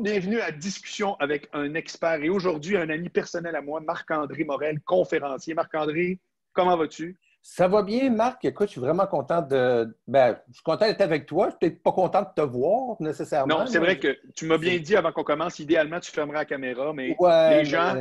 [0.00, 4.80] Bienvenue à Discussion avec un expert et aujourd'hui un ami personnel à moi, Marc-André Morel,
[4.80, 5.52] conférencier.
[5.52, 6.18] Marc-André,
[6.54, 7.18] comment vas-tu?
[7.42, 8.42] Ça va bien, Marc.
[8.46, 9.94] Écoute, je suis vraiment content de.
[10.08, 11.46] Ben, je suis content d'être avec toi.
[11.46, 13.58] Je suis peut-être pas content de te voir nécessairement.
[13.58, 16.44] Non, c'est vrai que tu m'as bien dit avant qu'on commence, idéalement, tu fermeras la
[16.46, 17.14] caméra, mais
[17.50, 17.94] les gens.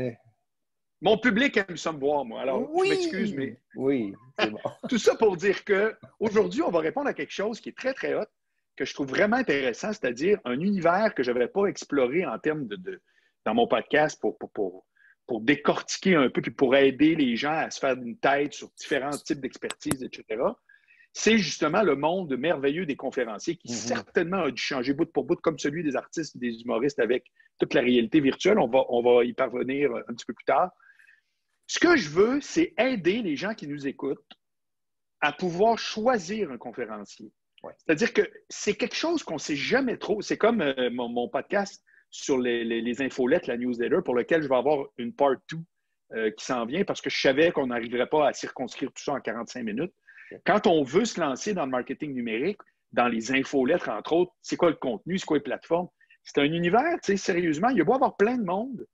[1.02, 2.42] Mon public aime ça me voir, moi.
[2.42, 2.88] Alors, oui.
[2.88, 3.60] je m'excuse, mais.
[3.76, 4.60] Oui, c'est bon.
[4.90, 8.16] Tout ça pour dire qu'aujourd'hui, on va répondre à quelque chose qui est très, très
[8.16, 8.26] hot,
[8.76, 12.68] que je trouve vraiment intéressant, c'est-à-dire un univers que je n'avais pas exploré en termes
[12.68, 13.02] de,
[13.46, 14.86] dans mon podcast pour, pour,
[15.28, 18.70] pour, décortiquer un peu, puis pour aider les gens à se faire une tête sur
[18.78, 20.44] différents types d'expertise, etc.
[21.14, 23.88] C'est justement le monde merveilleux des conférenciers qui Mm-hmm.
[23.88, 27.26] certainement a dû changer bout pour bout, comme celui des artistes, des humoristes avec
[27.60, 28.60] toute la réalité virtuelle.
[28.60, 30.72] On va, on va y parvenir un petit peu plus tard.
[31.68, 34.20] Ce que je veux, c'est aider les gens qui nous écoutent
[35.22, 37.32] à pouvoir choisir un conférencier.
[37.66, 37.74] Ouais.
[37.78, 40.22] C'est-à-dire que c'est quelque chose qu'on ne sait jamais trop.
[40.22, 44.44] C'est comme euh, mon, mon, podcast sur les, les, les, infolettes, la newsletter, pour lequel
[44.44, 45.58] je vais avoir une part 2
[46.14, 49.14] euh, qui s'en vient parce que je savais qu'on n'arriverait pas à circonscrire tout ça
[49.14, 49.94] en 45 minutes.
[50.46, 52.60] Quand on veut se lancer dans le marketing numérique,
[52.92, 55.88] dans les infolettres, entre autres, c'est quoi le contenu, c'est quoi les plateformes?
[56.24, 58.86] C'est un univers, tu sais, sérieusement, il y a beau avoir plein de monde.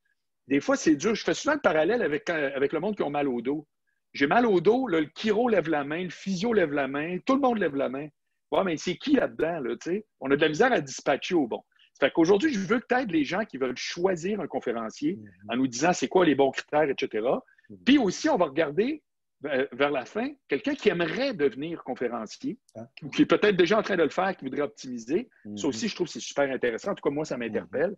[0.47, 1.15] Des fois, c'est dur.
[1.15, 3.67] Je fais souvent le parallèle avec, euh, avec le monde qui ont mal au dos.
[4.13, 7.17] J'ai mal au dos, là, le chiro lève la main, le physio lève la main,
[7.25, 8.07] tout le monde lève la main.
[8.51, 10.05] Ouais, mais c'est qui là-dedans, là, tu sais?
[10.19, 11.63] On a de la misère à dispatcher au bon.
[11.93, 15.13] Ça fait qu'aujourd'hui, je veux que tu aides les gens qui veulent choisir un conférencier
[15.15, 15.53] mm -hmm.
[15.53, 17.07] en nous disant c'est quoi les bons critères, etc.
[17.09, 17.83] Mm -hmm.
[17.85, 19.03] Puis aussi, on va regarder
[19.45, 22.85] euh, vers la fin quelqu'un qui aimerait devenir conférencier ah.
[23.03, 25.21] ou qui est peut-être déjà en train de le faire, qui voudrait optimiser.
[25.21, 25.57] Mm -hmm.
[25.59, 26.91] Ça aussi, je trouve que c'est super intéressant.
[26.91, 27.93] En tout cas, moi, ça m'interpelle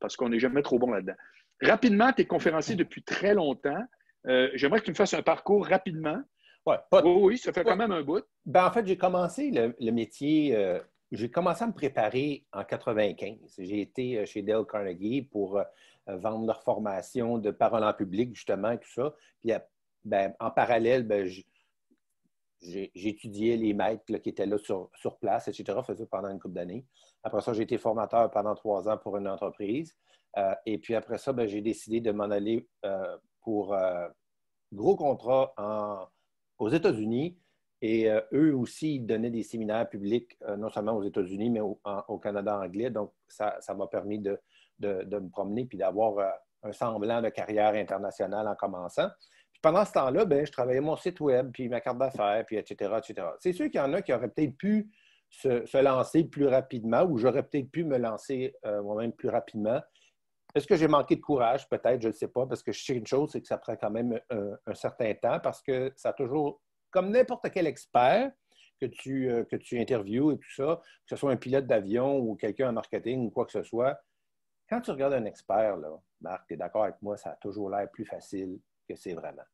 [0.00, 1.18] parce qu'on n'est jamais trop bon là-dedans.
[1.72, 3.82] Rapidement, tu es conférencier depuis très longtemps.
[4.30, 6.20] Euh, J'aimerais que tu me fasses un parcours rapidement.
[6.68, 7.02] Ouais, pas...
[7.02, 8.24] oui, oui, ça fait quand même un bout.
[8.44, 12.62] Ben, en fait, j'ai commencé le, le métier, euh, j'ai commencé à me préparer en
[12.62, 13.38] 95.
[13.58, 15.64] J'ai été chez Dale Carnegie pour euh,
[16.06, 19.14] vendre leur formation de parole en public, justement, et tout ça.
[19.40, 19.52] Puis,
[20.04, 21.26] ben, en parallèle, ben,
[22.60, 25.78] j'étudiais les maîtres là, qui étaient là sur, sur place, etc.
[25.80, 26.84] Je faisais pendant une couple d'années.
[27.22, 29.96] Après ça, j'ai été formateur pendant trois ans pour une entreprise.
[30.36, 34.08] Euh, et puis après ça, ben, j'ai décidé de m'en aller euh, pour euh,
[34.72, 36.06] gros contrat en,
[36.58, 37.38] aux États-Unis.
[37.80, 41.60] Et euh, eux aussi, ils donnaient des séminaires publics, euh, non seulement aux États-Unis, mais
[41.60, 42.90] au, Canada anglais.
[42.90, 44.38] Donc, ça m'a permis de,
[44.80, 46.30] de, me promener puis d'avoir euh,
[46.64, 49.08] un semblant de carrière internationale en commençant.
[49.52, 52.56] Puis pendant ce temps-là, ben, je travaillais mon site web, puis ma carte d'affaires, puis
[52.56, 53.28] etc., etc.
[53.38, 54.90] C'est sûr qu'il y en a qui auraient peut-être pu
[55.30, 59.80] se, lancer plus rapidement ou j'aurais peut-être pu me lancer moi-même plus rapidement.
[60.54, 61.68] Est-ce que j'ai manqué de courage?
[61.68, 63.76] Peut-être, je ne sais pas, parce que je sais une chose, c'est que ça prend
[63.76, 66.60] quand même un, un, certain temps, parce que ça a toujours,
[66.90, 68.32] comme n'importe quel expert
[68.80, 72.18] que tu, euh, que tu interviews et tout ça, que ce soit un pilote d'avion
[72.18, 73.98] ou quelqu'un en marketing ou quoi que ce soit,
[74.68, 77.70] quand tu regardes un expert, là, Marc, tu es d'accord avec moi, ça a toujours
[77.70, 78.58] l'air plus facile
[78.88, 79.44] que c'est vraiment.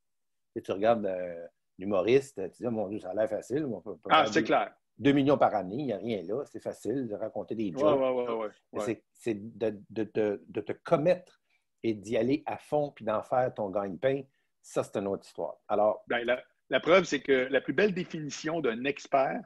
[0.56, 1.46] Et tu regardes euh,
[1.78, 3.64] l'humoriste, tu dis, oh, mon Dieu, ça a l'air facile.
[3.64, 4.74] On peut, ah, c'est clair.
[4.98, 6.44] 2 millions par année, il n'y a rien là.
[6.46, 7.82] C'est facile de raconter des jokes.
[7.82, 9.02] Ouais, ouais.
[9.12, 11.42] C'est de, de, de, de, te commettre
[11.82, 14.22] et d'y aller à fond puis d'en faire ton gagne-pain.
[14.62, 15.56] Ça, c'est une autre histoire.
[15.68, 16.04] Alors.
[16.06, 19.40] Ben, la, la, preuve, c'est que la plus belle définition d'un expert,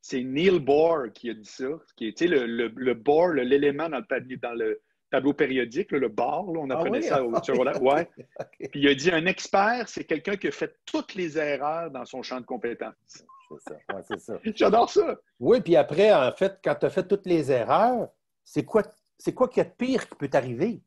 [0.00, 1.68] c'est Neil Bohr qui a dit ça.
[1.96, 4.80] Qui est, le, le, le Bohr, l'élément dans le, dans le
[5.12, 7.38] tableau périodique, le bar, on apprenait ah oui?
[7.44, 8.08] ça au ah, ouais.
[8.40, 8.68] okay.
[8.68, 12.06] Puis il a dit un expert, c'est quelqu'un qui a fait toutes les erreurs dans
[12.06, 12.94] son champ de compétences.
[13.06, 13.74] C'est ça.
[13.94, 15.18] Ouais, J'adore ça.
[15.38, 18.08] Oui, puis après, en fait, quand tu as fait toutes les erreurs,
[18.42, 18.82] c'est quoi,
[19.18, 20.80] c'est quoi qu'il y a de pire qui peut t'arriver?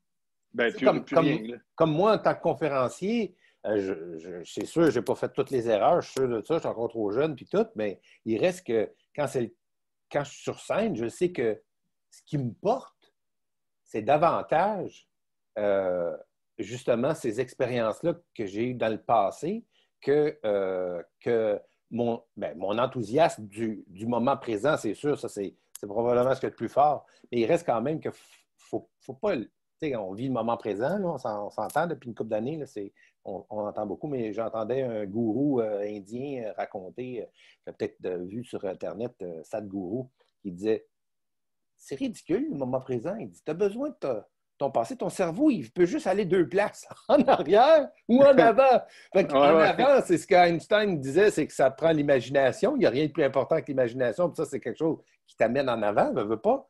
[0.55, 3.35] Ben, comme, comme, rien, comme, moi, en tant que conférencier,
[3.67, 6.55] euh, c'est sûr, je n'ai pas fait toutes les erreurs, je suis sûr de ça,
[6.55, 9.27] je suis encore trop jeune, puis tout, mais il reste que quand,
[10.11, 11.61] quand je suis sur scène, je sais que
[12.09, 12.94] ce qui me porte,
[13.85, 15.07] c'est davantage
[15.57, 16.15] euh,
[16.57, 19.63] justement ces expériences-là que j'ai eues dans le passé
[20.01, 21.59] que, euh, que
[21.91, 26.45] mon, ben, mon enthousiasme du, du, moment présent, c'est sûr, ça c'est probablement ce qui
[26.47, 27.05] est le plus fort.
[27.31, 28.09] Mais il reste quand même que
[28.57, 29.35] faut, faut pas.
[29.97, 32.63] On vit le moment présent, là, on s'entend depuis une couple d'années,
[33.23, 37.23] on, on, entend beaucoup, mais j'entendais un gourou euh, indien raconter,
[37.67, 39.11] euh, peut-être vu sur Internet,
[39.43, 40.05] Sadhguru,
[40.41, 40.87] qui disait
[41.77, 43.15] c'est ridicule le moment présent.
[43.15, 44.27] Il dit Tu as besoin de ta,
[44.57, 48.81] ton passé, ton cerveau, il peut juste aller deux places, en arrière ou en avant.
[49.13, 52.75] Fait en ouais, avant, c'est ce qu'Einstein disait, c'est que ça prend l'imagination.
[52.75, 54.33] Il n'y a rien de plus important que l'imagination.
[54.33, 56.69] Ça, c'est quelque chose qui t'amène en avant, ne veut pas.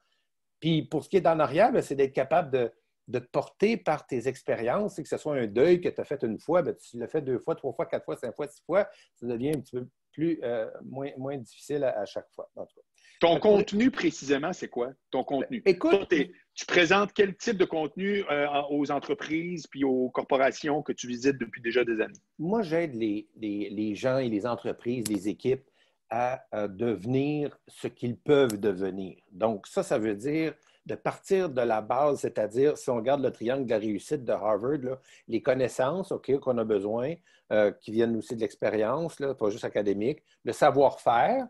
[0.60, 2.72] Puis pour ce qui est d'en arrière, c'est d'être capable de,
[3.08, 6.24] de, te porter par tes expériences, que ce soit un deuil que tu as fait
[6.24, 8.64] une fois, bien, tu l'as fait deux fois, trois fois, quatre fois, cinq fois, six
[8.66, 12.50] fois, ça devient un petit peu plus, euh, moins, moins difficile à, à, chaque fois.
[12.56, 12.95] En tout cas.
[13.20, 14.92] Ton contenu, précisément, c'est quoi?
[15.12, 15.62] Ton contenu.
[15.66, 16.14] Écoute,
[16.54, 21.38] tu présentes quel type de contenu euh, aux entreprises puis aux corporations que tu visites
[21.38, 22.14] depuis déjà des années?
[22.40, 25.66] Moi, j'aide les, les, gens et les entreprises, les équipes
[26.10, 29.18] à, devenir ce qu'ils peuvent devenir.
[29.32, 30.54] Donc, ça, ça veut dire
[30.86, 34.32] de partir de la base, c'est-à-dire, si on regarde le triangle de la réussite de
[34.32, 37.16] Harvard, les connaissances ok, qu'on a besoin,
[37.52, 41.48] euh, qui viennent aussi de l'expérience, pas juste académique, le savoir-faire,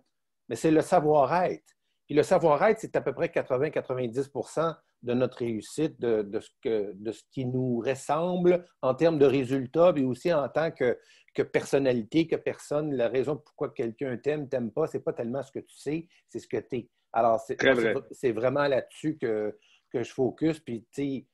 [0.50, 1.76] mais c'est le savoir-être.
[2.06, 7.12] Puis le savoir-être, c'est à peu près 80-90% de notre réussite, de, ce que, de
[7.12, 10.98] ce qui nous ressemble en termes de résultats, mais aussi en tant que,
[11.34, 12.94] que personnalité, que personne.
[12.96, 16.40] La raison pourquoi quelqu'un t'aime, t'aime pas, c'est pas tellement ce que tu sais, c'est
[16.40, 16.90] ce que tu es.
[17.14, 19.58] Alors, c'est vraiment là-dessus que,
[19.92, 20.60] que je focus.
[20.60, 21.26] Puis, tu sais,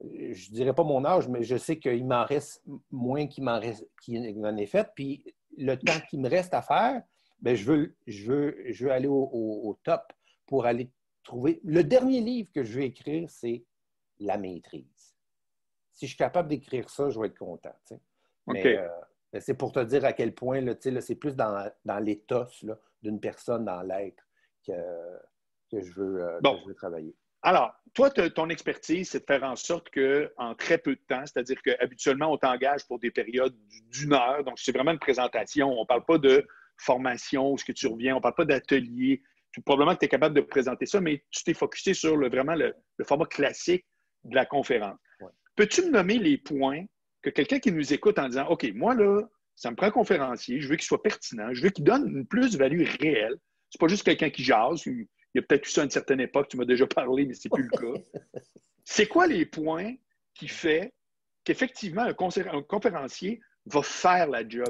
[0.00, 4.66] je dirais pas mon âge, mais je sais qu'il m'en reste moins qu'il m'en est
[4.66, 4.88] fait.
[4.94, 5.24] Puis,
[5.56, 7.02] le temps qu'il me reste à faire,
[7.40, 10.12] bien, je, veux, je, veux, je veux aller au top
[10.46, 10.90] pour aller
[11.26, 11.60] trouver.
[11.64, 13.64] Le dernier livre que je vais écrire, c'est
[14.18, 15.14] La maîtrise.
[15.92, 17.74] Si je suis capable d'écrire ça, je vais être content.
[17.90, 18.88] Euh,
[19.32, 20.62] mais, c'est pour te dire à quel point
[21.00, 22.64] c'est plus dans, dans l'éthos
[23.02, 24.22] d'une personne, dans l'être,
[24.66, 24.72] que,
[25.70, 27.14] que, je veux, euh, je veux travailler.
[27.42, 31.60] Alors, toi, ton expertise, c'est de faire en sorte qu'en très peu de temps, c'est-à-dire
[31.62, 33.56] qu'habituellement, on t'engage pour des périodes
[33.90, 35.70] d'une heure, donc c'est vraiment une présentation.
[35.70, 36.46] On ne parle pas de
[36.78, 39.22] formation, où ce que tu reviens, on ne parle pas d'atelier,
[39.62, 42.54] probablement que tu es capable de présenter ça, mais tu t'es focusé sur le, vraiment
[42.54, 42.74] le,
[43.04, 43.86] format classique
[44.24, 44.98] de la conférence.
[45.54, 46.84] Peux-tu me nommer les points
[47.22, 49.22] que quelqu'un qui nous écoute en disant OK, moi, là,
[49.54, 52.26] ça me prend un conférencier, je veux qu'il soit pertinent, je veux qu'il donne une
[52.26, 53.36] plus-value réelle.
[53.70, 54.84] C'est pas juste quelqu'un qui jase.
[54.84, 57.34] Il y a peut-être eu ça à une certaine époque, tu m'as déjà parlé, mais
[57.34, 58.00] c'est plus le cas.
[58.88, 59.94] C'est quoi les points
[60.32, 60.92] qui fait
[61.42, 62.14] qu'effectivement, un,
[62.52, 64.68] un conférencier va faire la job?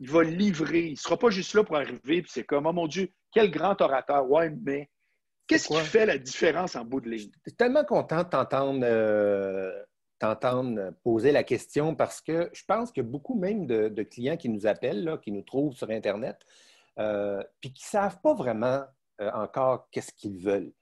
[0.00, 0.86] Il va livrer.
[0.86, 3.50] Il ne sera pas juste là pour arriver, puis c'est comme, oh mon Dieu, quel
[3.50, 4.30] grand orateur.
[4.30, 4.88] Ouais, mais
[5.46, 7.30] qu'est-ce qui fait la différence en bout de ligne?
[7.44, 8.84] Je suis tellement content de t'entendre,
[10.80, 14.66] euh, poser la question parce que je pense que beaucoup même de, clients qui nous
[14.66, 16.38] appellent, là, qui nous trouvent sur Internet,
[16.98, 18.82] euh, puis qui ne savent pas vraiment
[19.20, 20.72] euh, encore qu'est-ce qu'ils veulent.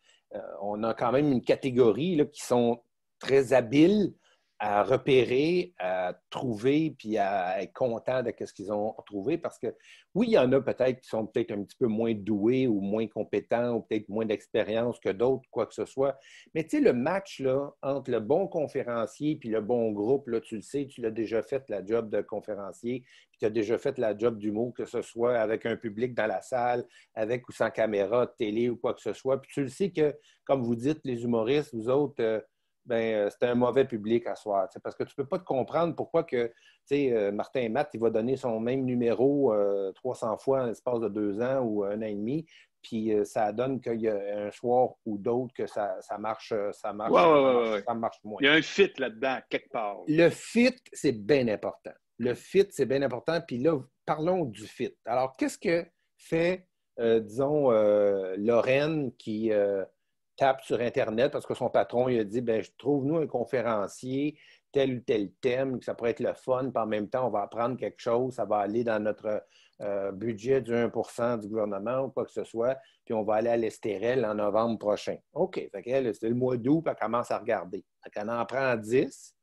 [0.61, 2.83] on a quand même une catégorie là, qui sont
[3.19, 4.13] très habiles
[4.59, 9.37] à repérer, à trouver, puis à être content de ce qu'ils ont trouvé.
[9.37, 9.75] Parce que
[10.15, 12.81] oui, il y en a peut-être qui sont peut-être un petit peu moins doués ou
[12.81, 16.19] moins compétents ou peut-être moins d'expérience que d'autres, quoi que ce soit.
[16.55, 20.41] Mais tu sais, le match là, entre le bon conférencier puis le bon groupe, là,
[20.41, 23.01] tu le sais, tu l'as déjà fait la job de conférencier,
[23.31, 26.27] puis tu as déjà fait la job d'humour, que ce soit avec un public dans
[26.27, 29.39] la salle, avec ou sans caméra, télé ou quoi que ce soit.
[29.43, 30.15] Puis tu le sais que,
[30.45, 32.41] comme vous dites, les humoristes, vous autres, euh,
[32.87, 34.69] ben, euh, c'était un mauvais public à soir.
[34.83, 36.53] Parce que tu ne peux pas te comprendre pourquoi que
[36.93, 39.53] euh, Martin Matt il va donner son même numéro
[39.97, 42.47] 300 euh, fois en l'espace de deux ans ou un an et demi,
[42.81, 47.83] puis ça donne qu'il y a un soir ou d'autres que ça, marche, ça marche,
[47.85, 48.39] ça marche moins.
[48.41, 49.99] Il y a un fit là-dedans, quelque part.
[50.07, 51.91] Le fit, c'est bien important.
[52.19, 53.41] Le fit, c'est bien important.
[53.41, 54.95] Puis là, parlons du fit.
[55.05, 55.85] Alors, qu'est-ce que
[56.17, 57.71] fait, disons,
[58.37, 59.51] Lorraine qui
[60.37, 64.39] tape sur Internet parce que son patron il a dit ben, trouve-nous un conférencier,
[64.73, 67.31] tel ou tel thème, que ça pourrait être le fun, puis en même temps, on
[67.31, 69.43] va apprendre quelque chose, ça va aller dans notre
[69.81, 73.49] euh, budget du 1% du gouvernement ou quoi que ce soit, puis on va aller
[73.49, 75.17] à l'Estérel en novembre prochain.
[75.33, 77.85] OK, c'est le mois d'août, puis elle commence à regarder.
[78.15, 79.35] elle en prend 10,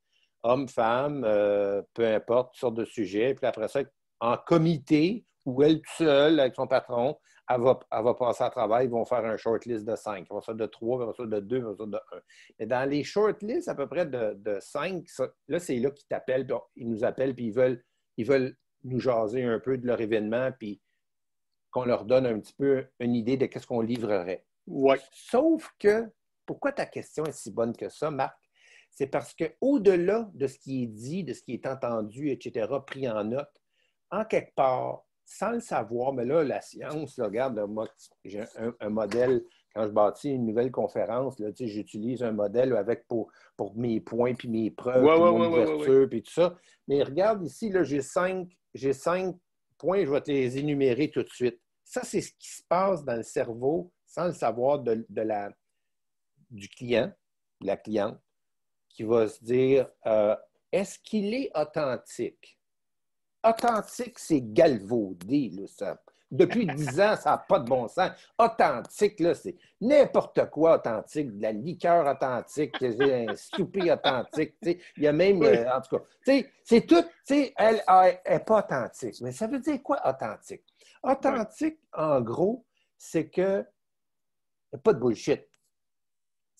[0.44, 3.80] hommes, femmes, euh, peu importe, toutes sortes de sujets, puis après ça,
[4.20, 9.04] en comité, ou elle seule avec son patron, elle va, passer à travail, ils vont
[9.04, 10.26] faire un shortlist de cinq.
[10.30, 12.20] Ils vont faire de trois, ils vont faire de deux, ils vont faire de un.
[12.58, 15.06] Mais dans les shortlists, à peu près de, de cinq,
[15.48, 16.46] là, c'est là qu'ils t'appellent,
[16.76, 17.84] ils nous appellent, puis ils veulent,
[18.16, 20.80] ils veulent nous jaser un peu de leur événement, puis
[21.70, 24.46] qu'on leur donne un petit peu une idée de qu'est-ce qu'on livrerait.
[24.66, 25.00] Ouais.
[25.12, 26.10] Sauf que,
[26.46, 28.38] pourquoi ta question est si bonne que ça, Marc?
[28.90, 33.08] C'est parce qu'au-delà de ce qui est dit, de ce qui est entendu, etc., pris
[33.08, 33.50] en note,
[34.10, 37.58] en quelque part, sans le savoir, mais là, la science, regarde,
[38.24, 38.44] j'ai
[38.80, 39.42] un, modèle,
[39.74, 44.34] quand je bâtis une nouvelle conférence, là, j'utilise un modèle avec pour, pour mes points,
[44.34, 46.56] puis mes preuves, puis mon ouverture, puis tout ça.
[46.88, 48.48] Mais regarde ici, j'ai cinq,
[48.92, 49.36] cinq
[49.78, 51.60] points, je vais te les énumérer tout de suite.
[51.84, 55.50] Ça, c'est ce qui se passe dans le cerveau sans le savoir de, la,
[56.50, 57.12] du client,
[57.60, 58.18] de la cliente,
[58.88, 60.36] qui va se dire euh,
[60.70, 62.58] est-ce qu'il est authentique?
[63.44, 66.00] Authentique, c'est galvaudé, là, ça.
[66.30, 68.10] Depuis dix ans, ça n'a pas de bon sens.
[68.38, 74.56] Authentique, là, c'est n'importe quoi authentique, de la liqueur authentique, un souper authentique.
[74.62, 76.04] Il y a même, euh, en tout cas,
[76.64, 77.82] c'est tout, elle
[78.28, 79.20] n'est pas authentique.
[79.20, 80.64] Mais ça veut dire quoi, authentique?
[81.02, 82.64] Authentique, en gros,
[82.96, 83.64] c'est que
[84.74, 85.46] n'y a pas de bullshit.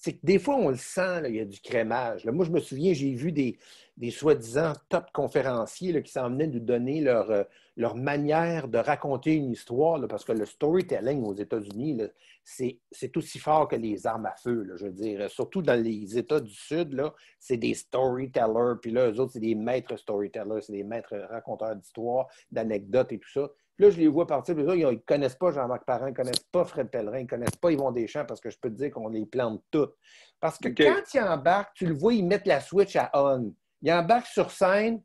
[0.05, 2.27] C'est que des fois, on le sent, il y a du crémage.
[2.27, 3.57] Moi, je me souviens, j'ai vu des,
[3.97, 7.43] des soi-disant top conférenciers qui s'en venaient nous donner leur, euh,
[7.79, 12.03] leur manière de raconter une histoire, parce que le storytelling aux États-Unis,
[12.45, 15.31] c'est aussi fort que les armes à feu, je veux dire.
[15.31, 17.03] Surtout dans les États du Sud,
[17.39, 21.77] c'est des storytellers, puis là, eux autres, c'est des maîtres storytellers, c'est des maîtres raconteurs
[21.77, 23.51] d'histoires, d'anecdotes et tout ça.
[23.77, 26.47] Puis là, je les vois partir, ils ne connaissent pas Jean-Marc Parent, ils ne connaissent
[26.53, 28.93] pas Fred Pellerin, ils ne connaissent pas Yvon Deschamps, parce que je peux te dire
[28.93, 29.95] qu'on les plante toutes.
[30.41, 33.53] Parce que quand ils embarquent, tu le vois, ils mettent la switch à on.
[33.83, 35.03] Ils embarquent sur scène,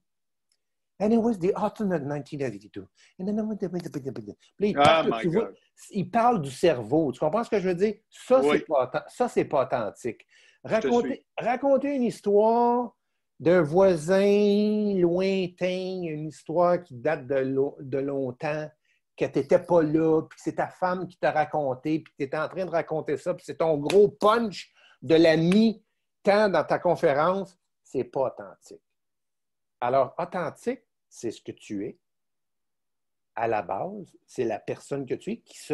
[1.02, 2.88] And it was the autumn of 1982.
[4.58, 5.04] Puis là,
[5.92, 7.14] il, parle, du cerveau.
[7.14, 7.96] Tu comprends ce que je veux dire?
[8.10, 8.42] Ça,
[9.30, 10.28] c'est pas, authentique.
[10.62, 12.98] Raconter, raconter une histoire
[13.40, 18.70] d'un voisin lointain, une histoire qui date de, longtemps,
[19.16, 22.38] que tu n'étais pas là, puis c'est ta femme qui t'a raconté, puis tu étais
[22.38, 26.80] en train de raconter ça, puis c'est ton gros punch de la mi-temps dans ta
[26.80, 28.82] conférence, c'est pas authentique.
[29.82, 31.98] Alors, authentique, c'est ce que tu es.
[33.36, 35.74] À la base, c'est la personne que tu es qui se,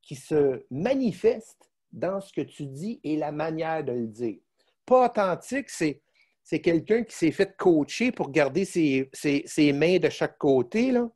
[0.00, 4.40] qui se manifeste dans ce que tu dis et la manière de le dire.
[4.86, 6.02] Pas authentique, c'est
[6.44, 10.92] c'est quelqu'un qui s'est fait coacher pour garder ses, mains de chaque côté.
[10.92, 11.08] Là.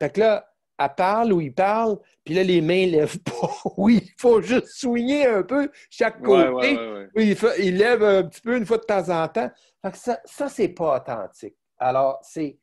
[0.00, 3.50] Fait que là, elle parle ou il parle, puis là, les mains ne lèvent pas.
[3.76, 6.78] oui, il faut juste soigner un peu chaque côté.
[7.14, 9.50] oui, il, lève un petit peu une fois de temps en temps.
[9.82, 11.56] Fait que ça, ça c'est pas authentique.
[11.78, 12.58] Alors, c'est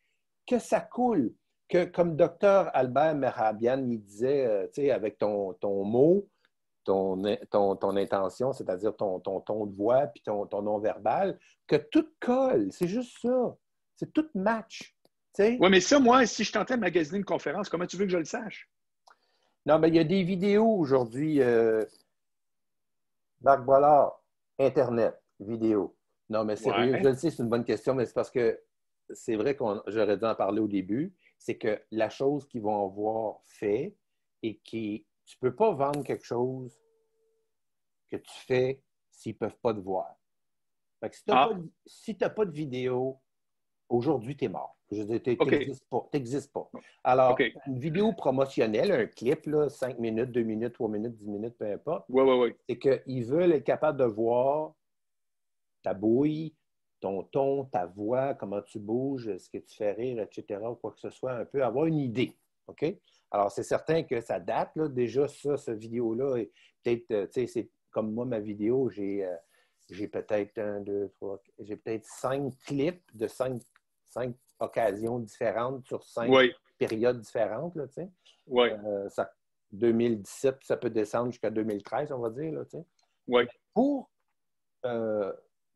[0.47, 1.33] que ça coule.
[1.69, 6.25] Que, comme docteur Albert Merabian il disait, euh, tu sais, avec ton, ton mot,
[6.87, 12.07] ton, ton, intention, c'est-à-dire ton, ton, ton de voix puis ton, ton non-verbal, que tout
[12.19, 12.69] colle.
[12.71, 13.55] C'est juste ça.
[13.95, 14.95] C'est tout match.
[15.39, 18.11] Oui, mais ça, moi, si je tentais de magasiner une conférence, comment tu veux que
[18.11, 18.69] je le sache?
[19.65, 21.41] Non, mais il y a des vidéos aujourd'hui.
[21.41, 21.85] Euh,
[23.41, 24.23] Marc Bollard,
[24.57, 25.95] Internet, vidéo.
[26.29, 28.59] Non, mais sérieux, je le sais, c'est une bonne question, mais c'est parce que
[29.11, 31.13] c'est vrai que j'aurais dû en parler au début.
[31.37, 33.95] C'est que la chose qu'ils vont avoir fait
[34.41, 36.79] et qui tu ne peux pas vendre quelque chose
[38.09, 38.81] que tu fais
[39.11, 40.15] s'ils ne peuvent pas te voir.
[41.11, 41.49] si tu n'as
[42.21, 42.29] ah.
[42.29, 43.19] pas, de vidéo,
[43.89, 44.77] aujourd'hui, tu es mort.
[44.89, 45.37] Je veux dire, tu
[46.13, 46.71] n'existes pas.
[47.03, 51.57] Alors, une vidéo promotionnelle, un clip, là, 5 minutes, 2 minutes, 3 minutes, 10 minutes,
[51.57, 52.05] peu importe,
[52.69, 54.73] c'est qu'ils veulent être capables de voir
[55.83, 56.55] ta bouille,
[57.01, 60.91] ton ton, ta voix, comment tu bouges, ce que tu fais rire, etc., ou quoi
[60.91, 62.33] que ce soit, un peu, avoir une idée.
[62.67, 62.85] OK?
[63.31, 66.43] Alors, c'est certain que ça date, là, déjà, ça, cette vidéo-là,
[66.83, 69.35] peut-être, euh, tu sais, c'est comme moi, ma vidéo, j'ai, euh,
[69.89, 73.61] j'ai peut-être un, deux, trois, j'ai peut-être cinq clips de cinq,
[74.05, 76.31] cinq occasions différentes sur cinq
[76.77, 78.09] périodes différentes, là, tu sais.
[78.47, 78.69] Oui.
[78.85, 79.31] Euh, ça,
[79.71, 82.85] 2017, ça peut descendre jusqu'à 2013, on va dire, là, tu sais.
[83.27, 83.43] Oui.
[83.73, 84.09] Pour,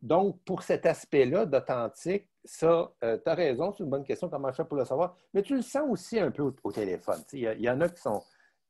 [0.01, 4.49] donc, pour cet aspect-là d'authentique, ça, euh, tu as raison, c'est une bonne question, comment
[4.49, 5.15] je fais pour le savoir.
[5.33, 7.21] Mais tu le sens aussi un peu au, téléphone.
[7.33, 8.23] Il y, en a qui sont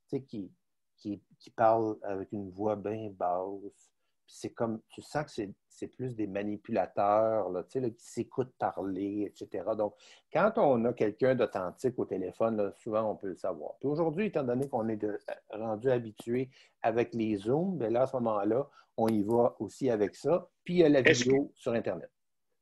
[0.09, 0.51] qui,
[0.97, 3.91] qui, qui, parlent avec une voix bien basse.
[4.27, 9.65] C'est comme, tu sens que c'est plus des manipulateurs là, qui s'écoutent parler, etc.
[9.77, 9.95] Donc,
[10.31, 13.73] quand on a quelqu'un d'authentique au téléphone, souvent on peut le savoir.
[13.79, 15.05] Puis aujourd'hui, étant donné qu'on est
[15.49, 16.49] rendu habitué
[16.81, 20.49] avec les Zooms, bien là, à ce moment-là, on y va aussi avec ça.
[20.63, 22.09] Puis il y a la vidéo sur Internet.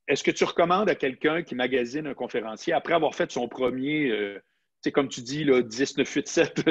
[0.10, 4.10] Est-ce que tu recommandes à quelqu'un qui magasine un conférencier, après avoir fait son premier,
[4.10, 4.42] euh,
[4.94, 6.62] comme tu dis, là, 10, 9, 8, 7,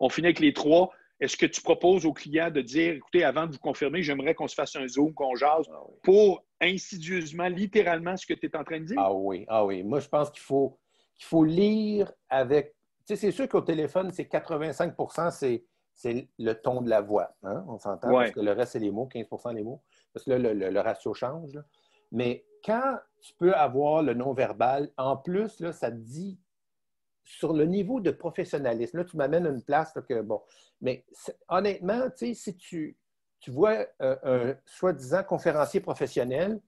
[0.00, 3.46] on finit avec les trois, est-ce que tu proposes au client de dire, écoutez, avant
[3.46, 8.16] de vous confirmer, j'aimerais qu'on se fasse un Zoom, qu'on jase, ah pour insidieusement, littéralement,
[8.16, 8.96] ce que tu es en train de dire?
[8.98, 9.82] Ah oui, ah oui.
[9.82, 10.78] Moi, je pense qu'il faut,
[11.16, 12.76] qu'il faut lire avec...
[13.06, 14.94] Tu sais, c'est sûr qu'au téléphone, c'est 85
[15.32, 15.64] c'est
[15.98, 17.34] c'est le ton de la voix.
[17.42, 17.64] Hein?
[17.66, 19.82] On s'entend parce que le reste, c'est les mots, 15% les mots.
[20.12, 21.58] Parce que là, le, ratio change.
[22.12, 26.38] Mais quand tu peux avoir le non-verbal, en plus, là, ça te dit
[27.24, 28.98] sur le niveau de professionnalisme.
[28.98, 30.42] Là, tu m'amènes à une place que, bon,
[30.80, 31.04] mais
[31.48, 32.96] honnêtement, si tu,
[33.40, 36.60] tu vois euh, un soi-disant conférencier professionnel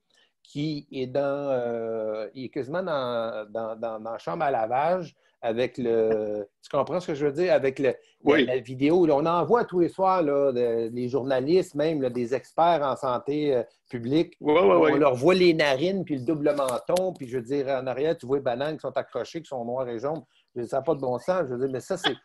[0.43, 5.15] qui est dans, euh, il est quasiment dans, dans, dans, dans, la chambre à lavage
[5.43, 6.49] avec le.
[6.63, 7.53] Tu comprends ce que je veux dire?
[7.53, 7.95] Avec le,
[8.25, 9.07] la, vidéo.
[9.11, 13.63] on en voit tous les soirs là, les journalistes, même des experts en santé euh,
[13.89, 14.35] publique.
[14.41, 18.17] on leur voit les narines, puis le double menton, puis je veux dire, en arrière,
[18.17, 20.23] tu vois les bananes qui sont accrochées, qui sont noires et jaunes.
[20.55, 21.45] Je ça n'a pas de bon sens.
[21.49, 22.17] Je veux dire, mais ça, c'est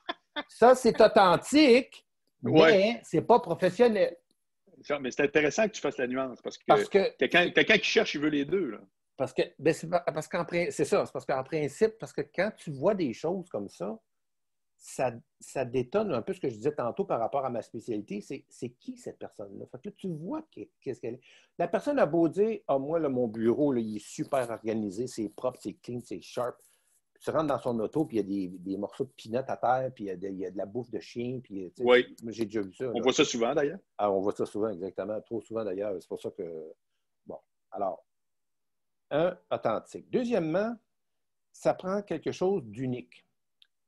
[0.50, 2.06] ça, c'est authentique,
[2.42, 4.16] mais c'est pas professionnel.
[5.02, 8.30] Mais c'est intéressant que tu fasses la nuance parce que, quelqu'un qui cherche, il veut
[8.30, 8.72] les deux.
[8.72, 8.80] Là.
[9.18, 12.52] Parce que ben c'est parce qu'en c'est ça, c'est parce qu'en principe, parce que quand
[12.58, 13.98] tu vois des choses comme ça,
[14.78, 18.22] ça, ça, détonne un peu ce que je disais tantôt par rapport à ma spécialité,
[18.22, 19.66] c'est qui cette personne-là?
[19.72, 21.22] Fait que là, tu vois qu'est-ce qu'elle est.
[21.58, 25.30] La personne a beau dire Ah, moi, mon bureau, là, il est super organisé, c'est
[25.30, 26.58] propre, c'est clean, c'est sharp.
[27.26, 29.58] Tu rentres dans son auto, puis il y a des, des morceaux de peanuts à
[29.58, 31.40] terre, puis il y, a de, il y a de la bouffe de chien.
[31.44, 32.16] Puis, oui.
[32.28, 32.92] J'ai déjà vu ça.
[32.94, 33.80] On voit ça souvent, d'ailleurs.
[33.98, 35.20] Ah, on voit ça souvent, exactement.
[35.22, 35.96] Trop souvent, d'ailleurs.
[36.00, 36.44] C'est pour ça que.
[37.26, 37.40] Bon.
[37.72, 38.06] Alors,
[39.10, 40.08] un, authentique.
[40.12, 40.76] Deuxièmement,
[41.52, 43.26] ça prend quelque chose d'unique.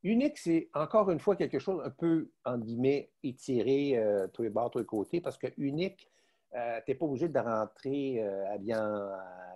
[0.01, 4.49] Unique, c'est encore une fois quelque chose un peu, en guillemets, étiré, euh, tous les
[4.49, 6.09] bords, tous les côtés, parce que unique,
[6.55, 8.75] euh, tu n'es pas obligé de rentrer euh, habillé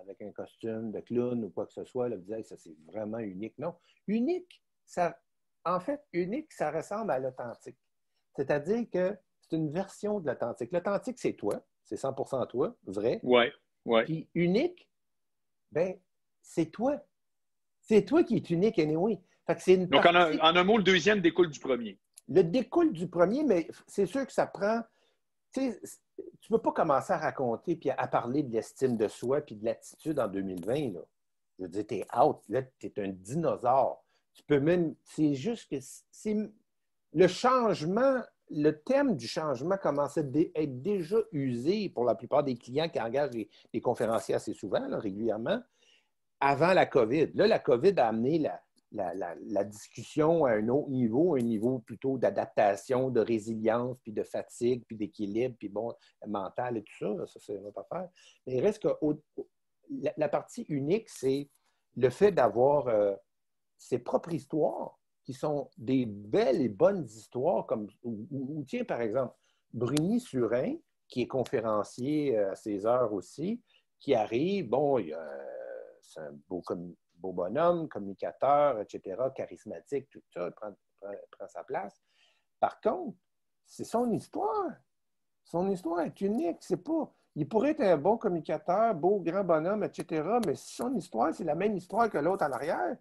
[0.00, 3.18] avec un costume de clown ou quoi que ce soit, là, dire ça c'est vraiment
[3.18, 3.58] unique.
[3.58, 3.74] Non.
[4.06, 5.18] Unique, ça,
[5.64, 7.78] en fait, unique, ça ressemble à l'authentique.
[8.36, 10.70] C'est-à-dire que c'est une version de l'authentique.
[10.72, 13.20] L'authentique, c'est toi, c'est 100% toi, vrai.
[13.22, 13.44] Oui,
[13.84, 14.04] oui.
[14.04, 14.88] Puis unique,
[15.70, 15.98] ben,
[16.42, 17.00] c'est toi.
[17.80, 19.20] C'est toi qui es unique, anyway.
[19.48, 21.98] Donc, en, un, mot, le deuxième découle du premier.
[22.28, 24.82] Le découle du premier, mais c'est sûr que ça prend.
[25.52, 25.80] Tu sais,
[26.16, 29.56] tu ne peux pas commencer à raconter puis à parler de l'estime de soi puis
[29.56, 30.94] de l'attitude en 2020.
[30.94, 31.00] Là.
[31.58, 32.38] Je veux dire, tu es out.
[32.48, 34.04] Là, tu es un dinosaure.
[34.34, 34.94] Tu peux même.
[35.04, 35.76] C'est juste que
[36.10, 36.36] c'est
[37.12, 42.56] le changement, le thème du changement commence à être déjà usé pour la plupart des
[42.56, 45.60] clients qui engagent des, conférenciers assez souvent, régulièrement,
[46.40, 47.32] avant la COVID.
[47.34, 48.60] Là, la COVID a amené la,
[48.92, 54.84] la, discussion à un autre niveau, un niveau plutôt d'adaptation, de résilience, puis de fatigue,
[54.86, 55.94] puis d'équilibre, puis bon,
[56.26, 58.08] mental et tout ça, ça c'est notre affaire.
[58.46, 58.88] Mais il reste que
[60.16, 61.48] la, partie unique, c'est
[61.96, 63.14] le fait d'avoir euh,
[63.78, 69.34] ses propres histoires, qui sont des belles et bonnes histoires, comme, ou, tiens, par exemple,
[69.72, 70.74] Bruni Surin,
[71.06, 73.62] qui est conférencier euh, à ses heures aussi,
[74.00, 74.98] qui arrive, bon,
[76.02, 76.60] c'est un beau,
[77.22, 82.02] beau bonhomme, communicateur, etc., charismatique, tout ça, prend, prend, sa place.
[82.60, 83.16] Par contre,
[83.64, 84.72] c'est son histoire.
[85.44, 86.58] Son histoire est unique.
[86.60, 87.12] C'est pas.
[87.34, 91.54] Il pourrait être un bon communicateur, beau, grand bonhomme, etc., mais son histoire, c'est la
[91.54, 92.96] même histoire que l'autre en arrière.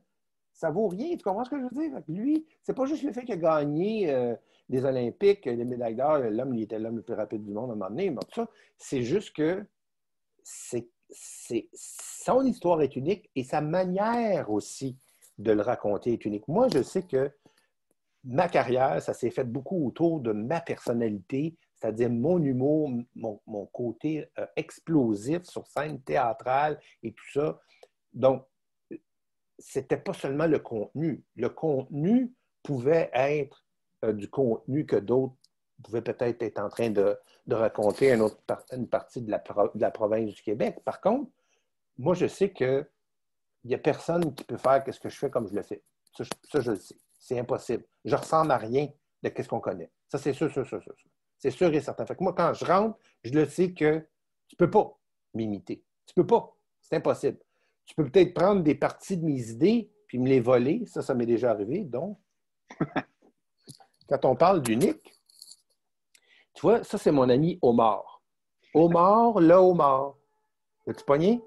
[0.54, 1.18] Ça vaut rien.
[1.18, 2.00] Tu comprends ce que je veux dire?
[2.08, 4.36] Lui, c'est pas juste le fait qu'il a gagné euh,
[4.70, 7.74] les Olympiques, les médailles d'or, l'homme, il était l'homme le plus rapide du monde à
[7.74, 9.66] un moment donné, mais tout ça, c'est juste que
[10.44, 14.98] c'est son histoire est unique et sa manière aussi
[15.38, 16.48] de le raconter est unique.
[16.48, 17.32] Moi, je sais que
[18.24, 24.30] ma carrière, ça s'est fait beaucoup autour de ma personnalité, c'est-à-dire mon humour, mon, côté
[24.38, 27.60] euh, explosif sur scène théâtrale et tout ça.
[28.14, 28.46] Donc,
[29.58, 31.24] c'était pas seulement le contenu.
[31.36, 33.66] Le contenu pouvait être
[34.04, 35.36] euh, du contenu que d'autres
[35.82, 37.18] pouvaient peut-être être en train de,
[37.50, 38.38] raconter une, autre
[38.72, 39.40] une partie de la,
[39.92, 40.80] province du Québec.
[40.86, 41.30] Par contre,
[41.98, 42.88] moi, je sais qu'il
[43.66, 45.84] n'y a personne qui peut faire ce que je fais comme je le fais.
[46.16, 46.98] Ça, je le sais.
[47.20, 47.86] C'est impossible.
[48.06, 48.88] Je ressemble à rien
[49.24, 49.92] de ce qu'on connaît.
[50.10, 50.94] Ça, c'est sûr, sûr, sûr, sûr.
[51.38, 52.06] C'est sûr et certain.
[52.06, 54.00] Fait que moi, quand je rentre, je le sais que
[54.48, 54.98] tu ne peux pas
[55.34, 55.84] m'imiter.
[56.06, 56.56] Tu ne peux pas.
[56.82, 57.40] C'est impossible.
[57.86, 60.86] Tu peux peut-être prendre des parties de mes idées puis me les voler.
[60.86, 61.84] Ça, ça m'est déjà arrivé.
[61.84, 62.20] Donc,
[64.10, 65.21] quand on parle d'unique,
[66.62, 68.22] tu vois, ça, c'est mon ami Omar.
[68.76, 70.14] Omar, le Omar.
[70.88, 71.42] As-tu pogné?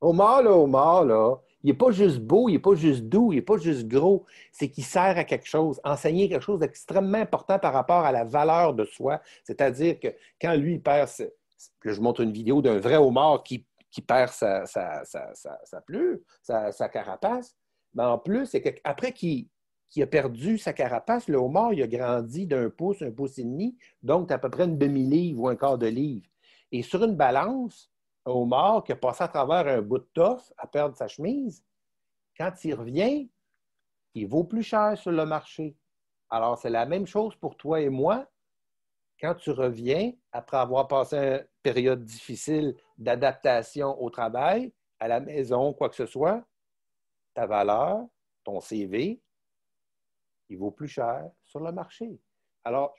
[0.00, 3.36] Omar, là, Omar, là, il n'est pas juste beau, il n'est pas juste doux, il
[3.36, 4.24] n'est pas juste gros.
[4.50, 8.24] C'est qu'il sert à quelque chose, enseigner quelque chose d'extrêmement important par rapport à la
[8.24, 9.20] valeur de soi.
[9.44, 10.08] C'est-à-dire que
[10.40, 11.10] quand lui, il perd,
[11.84, 13.66] je montre une vidéo d'un vrai homard qui,
[14.06, 17.54] perd sa, sa, sa, sa, sa, carapace,
[17.92, 19.48] mais en plus, c'est qu'après qu'il
[20.00, 23.76] a perdu sa carapace, le homard, il a grandi d'un pouce, un pouce et demi,
[24.02, 26.26] donc à peu près une demi-livre ou un quart de livre.
[26.70, 27.90] Et sur une balance,
[28.24, 31.62] un homard qui a passé à travers un bout de toffe à perdre sa chemise,
[32.38, 33.28] quand il revient,
[34.14, 35.76] il vaut plus cher sur le marché.
[36.30, 38.26] Alors, c'est la même chose pour toi et moi.
[39.20, 45.74] Quand tu reviens, après avoir passé une période difficile d'adaptation au travail, à la maison,
[45.74, 46.42] quoi que ce soit,
[47.34, 48.06] ta valeur,
[48.44, 49.20] ton CV,
[50.52, 52.18] il vaut plus cher sur le marché.
[52.64, 52.94] Alors,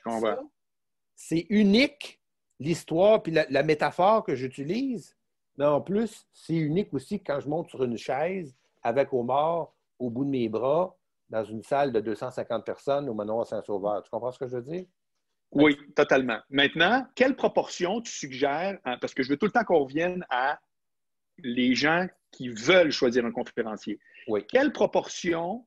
[1.14, 2.20] c'est unique
[2.60, 5.16] l'histoire puis la, métaphore que j'utilise,
[5.56, 10.10] mais en plus, c'est unique aussi quand je monte sur une chaise avec Omar au
[10.10, 10.96] bout de mes bras
[11.30, 14.02] dans une salle de 250 personnes au manoir Saint-Sauveur.
[14.02, 14.84] Tu comprends ce que je veux dire?
[15.52, 16.40] Oui, totalement.
[16.50, 20.26] Maintenant, quelle proportion tu suggères, hein, parce que je veux tout le temps qu'on revienne
[20.28, 20.58] à
[21.38, 24.00] les gens qui veulent choisir un conférencier.
[24.26, 24.44] Oui.
[24.48, 25.64] Quelle proportion,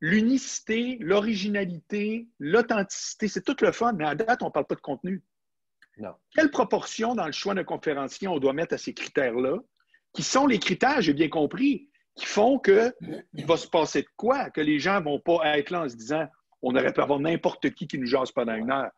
[0.00, 4.80] l'unicité, l'originalité, l'authenticité, c'est tout le fun, mais à date, on ne parle pas de
[4.80, 5.22] contenu.
[6.34, 9.58] Quelle proportion dans le choix d'un conférencier on doit mettre à ces critères-là,
[10.12, 12.92] qui sont les critères, j'ai bien compris, qui font qu'il
[13.46, 14.50] va se passer de quoi?
[14.50, 16.26] Que les gens ne vont pas être là en se disant
[16.62, 18.90] on aurait pu avoir n'importe qui qui nous jase pendant une heure.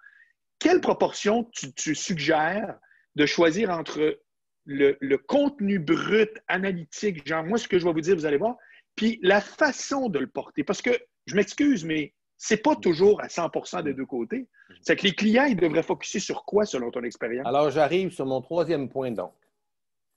[0.59, 2.77] Quelle proportion tu, suggères
[3.15, 4.21] de choisir entre
[4.65, 8.37] le, le, contenu brut, analytique, genre moi, ce que je vais vous dire, vous allez
[8.37, 8.57] voir,
[8.99, 10.65] puis la façon de le porter?
[10.65, 10.91] Parce que,
[11.27, 14.49] je m'excuse, mais c'est pas toujours à 100% des deux côtés.
[14.83, 17.47] C'est que les clients, ils devraient focuser sur quoi selon ton expérience?
[17.47, 19.35] Alors, j'arrive sur mon troisième point donc.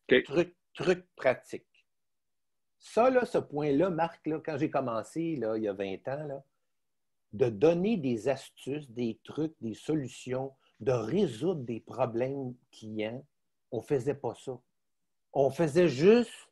[0.08, 1.67] Truc, truc pratique.
[2.80, 6.24] Ça, là, ce point-là, Marc, là, quand j'ai commencé là, il y a 20 ans,
[6.26, 6.44] là,
[7.34, 13.24] de donner des astuces, des trucs, des solutions, de résoudre des problèmes clients,
[13.70, 14.60] on ne faisait pas ça.
[15.34, 16.51] On faisait juste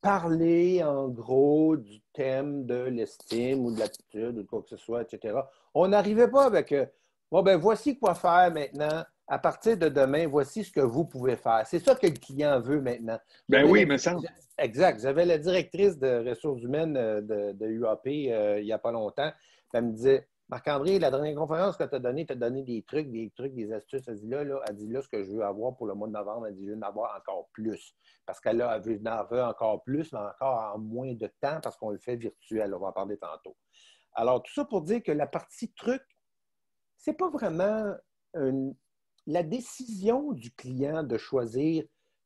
[0.00, 4.76] parler en gros du thème de l'estime ou de l'attitude ou de quoi que ce
[4.76, 5.38] soit, etc.
[5.74, 6.86] On n'arrivait pas avec euh,
[7.30, 9.04] bon, ben voici quoi faire maintenant.
[9.28, 11.64] À partir de demain, voici ce que vous pouvez faire.
[11.66, 13.18] C'est ça que le client veut maintenant.
[13.48, 14.16] Ben oui, mais ça.
[14.58, 15.00] Exact.
[15.00, 18.92] J'avais la directrice de ressources humaines euh, de, de UAP euh, il n'y a pas
[18.92, 19.32] longtemps.
[19.74, 22.82] Elle me disait Marc-André, la dernière conférence que tu as donnée, tu as donné des
[22.84, 24.02] trucs, des trucs, des astuces.
[24.06, 26.46] Elle dit là, dit là, ce que je veux avoir pour le mois de novembre,
[26.46, 27.94] elle dit je veux en avoir encore plus.
[28.24, 31.90] Parce qu'elle a, en veut encore plus, mais encore en moins de temps parce qu'on
[31.90, 32.72] le fait virtuel.
[32.74, 33.56] On va en parler tantôt.
[34.14, 36.02] Alors, tout ça pour dire que la partie truc,
[36.96, 37.94] c'est pas vraiment
[39.26, 41.84] la décision du client de choisir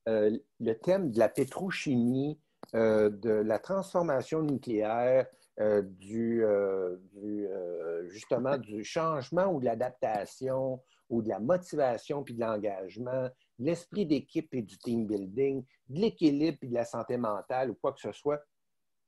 [0.09, 2.39] euh, le thème de la pétrochimie,
[2.75, 5.27] euh, de la transformation nucléaire,
[5.59, 12.35] euh, du, euh, euh, justement du changement ou de l'adaptation ou de la motivation puis
[12.35, 17.71] de l'engagement, l'esprit d'équipe et du team building, de l'équilibre et de la santé mentale
[17.71, 18.41] ou quoi que ce soit.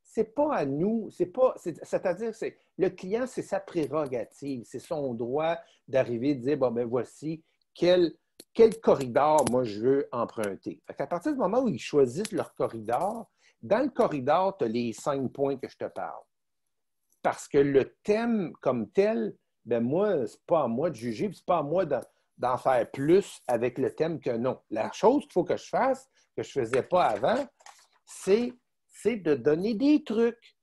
[0.02, 5.14] C'est pas à nous, c'est pas, c'est-à-dire, c'est le client, c'est sa prérogative, c'est son
[5.14, 5.57] droit
[5.88, 8.12] d'arriver et de dire, bon, ben voici quel,
[8.52, 10.83] quel corridor moi je veux emprunter.
[10.87, 13.31] à partir du moment où ils choisissent leur corridor,
[13.62, 16.24] dans le corridor, tu as les cinq points que je te parle
[17.22, 21.46] parce que le thème comme tel, ben moi, c'est pas à moi de juger, c'est
[21.46, 24.61] pas à moi d'en faire plus avec le thème que non.
[24.70, 27.46] La chose qu'il faut que je fasse, que je ne faisais pas avant,
[28.04, 28.52] c'est,
[29.04, 30.56] de donner des trucs.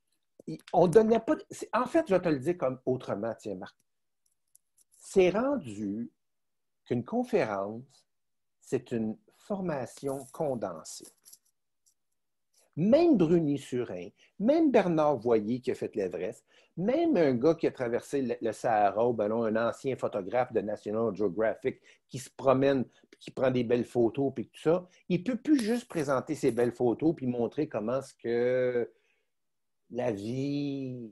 [0.74, 1.36] On donnait pas.
[1.74, 3.76] En fait, je vais te le dire comme autrement, tiens, Marc.
[4.98, 6.12] C'est rendu
[6.86, 8.08] qu'une conférence,
[8.60, 11.08] c'est une formation condensée.
[12.80, 14.08] Même Bruni Surin,
[14.40, 16.46] même Bernard Voyer qui a fait l'Everest,
[16.78, 21.14] même un gars qui a traversé le, Sahara au ballon, un ancien photographe de National
[21.14, 22.86] Geographic qui se promène,
[23.20, 26.52] qui prend des belles photos, puis tout ça, il ne peut plus juste présenter ses
[26.52, 28.90] belles photos puis montrer comment ce que
[29.90, 31.12] la vie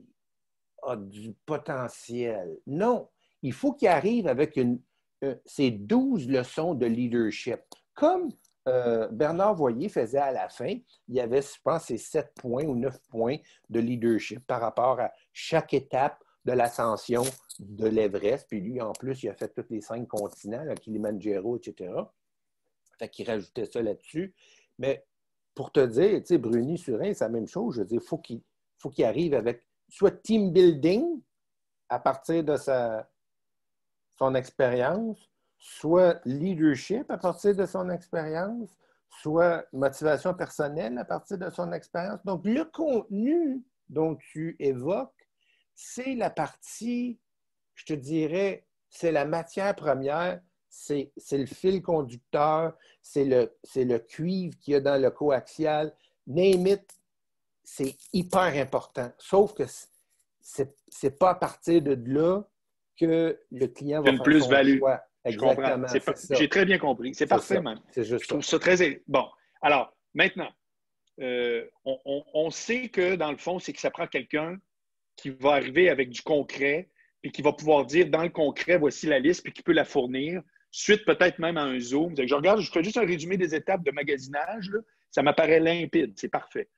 [0.84, 2.56] a du potentiel.
[2.66, 3.10] Non,
[3.42, 4.80] il faut qu'il arrive avec une,
[5.44, 7.60] ces douze leçons de leadership.
[7.92, 8.30] Comme
[8.68, 10.76] euh, Bernard Voyer faisait à la fin,
[11.08, 13.36] il y avait, je pense, ces sept points ou neuf points
[13.70, 17.22] de leadership par rapport à chaque étape de l'ascension
[17.58, 18.46] de l'Everest.
[18.48, 21.92] Puis lui, en plus, il a fait tous les cinq continents, là, Kilimanjaro, etc.
[22.98, 24.34] Fait qu'il rajoutait ça là-dessus.
[24.78, 25.04] Mais
[25.54, 27.76] pour te dire, tu sais, Bruni Surin, c'est la même chose.
[27.76, 28.42] Je veux dire, il
[28.78, 31.20] faut qu'il arrive avec soit team building
[31.88, 32.56] à partir de
[34.16, 35.18] son expérience,
[35.58, 38.70] soit leadership à partir de son expérience,
[39.08, 42.20] soit motivation personnelle à partir de son expérience.
[42.24, 45.28] Donc, le contenu dont tu évoques,
[45.74, 47.18] c'est la partie,
[47.74, 54.56] je te dirais, c'est la matière première, c'est le fil conducteur, c'est le, le cuivre
[54.58, 55.94] qu'il y a dans le coaxial.
[56.26, 56.98] Name it,
[57.64, 59.10] c'est hyper important.
[59.18, 59.64] Sauf que
[60.40, 62.42] c'est n'est pas à partir de là
[62.98, 64.80] que le client va faire plus-value.
[65.28, 65.86] Exactement.
[66.30, 67.14] J'ai très bien compris.
[67.14, 67.80] C'est parfait, même.
[67.96, 69.02] Je trouve ça très.
[69.06, 69.26] Bon.
[69.62, 70.50] Alors, maintenant,
[71.20, 74.56] euh, on, sait que dans le fond, c'est que ça prend quelqu'un
[75.16, 76.90] qui va arriver avec du concret,
[77.22, 79.84] puis qui va pouvoir dire dans le concret, voici la liste, puis qui peut la
[79.84, 82.14] fournir, suite peut-être même à un Zoom.
[82.16, 84.70] Je regarde, je fais juste un résumé des étapes de magasinage,
[85.10, 86.68] ça m'apparaît limpide, c'est parfait.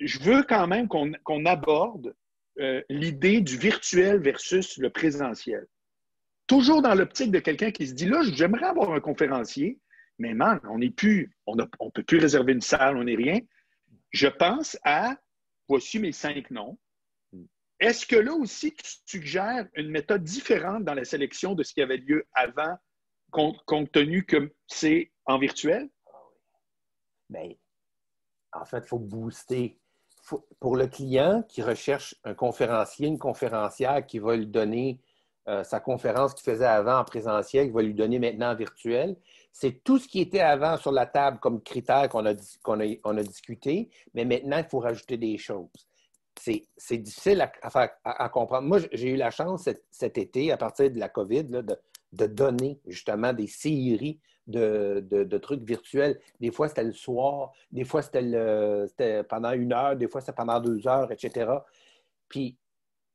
[0.00, 2.14] Je veux quand même qu'on aborde
[2.58, 5.66] euh, l'idée du virtuel versus le présentiel
[6.46, 9.80] toujours dans l'optique de quelqu'un qui se dit là, j'aimerais avoir un conférencier,
[10.18, 13.40] mais man, on n'est plus, on ne peut plus réserver une salle, on n'est rien.
[14.10, 15.16] Je pense à
[15.68, 16.78] voici mes cinq noms.
[17.78, 21.82] Est-ce que là aussi, tu suggères une méthode différente dans la sélection de ce qui
[21.82, 22.76] avait lieu avant,
[23.30, 25.90] compte, tenu que c'est en virtuel?
[27.28, 27.52] Bien,
[28.52, 29.78] en fait, il faut booster.
[30.58, 35.00] pour le client qui recherche un conférencier, une conférencière qui va lui donner
[35.48, 39.16] euh, sa conférence qu'il faisait avant en présentiel, qu'il va lui donner maintenant en virtuel.
[39.52, 43.88] C'est tout ce qui était avant sur la table comme critère qu'on a, a, discuté,
[44.12, 45.68] mais maintenant, il faut rajouter des choses.
[46.36, 47.48] C'est difficile
[48.02, 48.66] à, comprendre.
[48.66, 53.32] Moi, j'ai eu la chance cet, été, à partir de la COVID, de, donner justement
[53.32, 56.18] des séries de, trucs virtuels.
[56.40, 60.58] Des fois, c'était le soir, des fois, c'était pendant une heure, des fois, c'était pendant
[60.58, 61.50] deux heures, etc.
[62.28, 62.56] Puis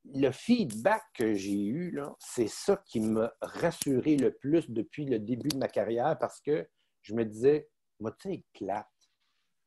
[0.05, 5.49] le feedback que j'ai eu, c'est ça qui m'a rassuré le plus depuis le début
[5.49, 6.67] de ma carrière parce que
[7.01, 8.87] je me disais, moi, tu sais, plate?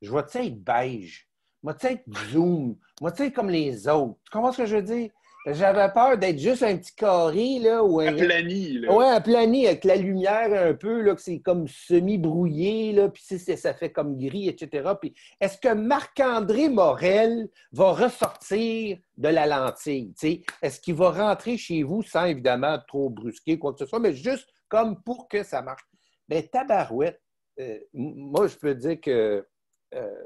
[0.01, 1.29] Je vais, tu sais, être beige?
[1.63, 2.77] Moi, tu sais, être zoom?
[3.01, 4.19] Moi, tu sais, comme les autres?
[4.25, 5.11] Tu comprends ce que je veux dire?
[5.47, 7.83] J'avais peur d'être juste un petit carré, là.
[7.83, 8.07] Ou un...
[8.07, 8.91] Aplani, là.
[8.91, 13.73] Ouais, aplani, avec la lumière un peu, là, que c'est comme semi-brouillé, là, puis ça
[13.75, 14.93] fait comme gris, etc.
[14.99, 20.13] Puis est-ce que Marc-André Morel va ressortir de la lentille,
[20.61, 24.13] Est-ce qu'il va rentrer chez vous sans, évidemment, trop brusquer, quoi que ce soit, mais
[24.13, 25.83] juste comme pour que ça marche?
[26.27, 27.21] Bien, tabarouette,
[27.59, 29.47] euh, moi, je peux dire que
[29.93, 30.23] euh,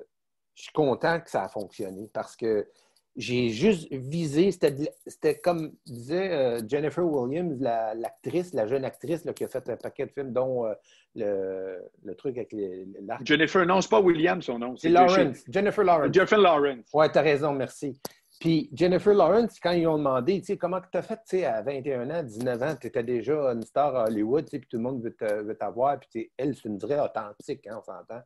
[0.56, 2.68] je suis content que ça a fonctionné parce que
[3.16, 9.48] j'ai juste visé, c'était comme disait euh, Jennifer Williams, l'actrice, la, jeune actrice qui a
[9.48, 12.56] fait un paquet de films, dont euh, le, truc avec
[13.02, 13.26] l'arc.
[13.26, 14.78] Jennifer, non, c'est pas Williams son nom.
[14.78, 15.44] C'est Lawrence.
[15.50, 16.14] Jennifer Lawrence.
[16.14, 16.90] Jennifer Lawrence.
[16.94, 18.00] Oui, tu as raison, merci.
[18.40, 21.46] Puis Jennifer Lawrence, quand ils ont demandé, tu sais, comment tu as fait, tu sais,
[21.46, 24.70] à 21 ans, 19 ans, tu étais déjà une star à Hollywood, tu sais, puis
[24.70, 28.22] tout le monde veut t'avoir, puis elle, c'est une vraie authentique, hein, on s'entend.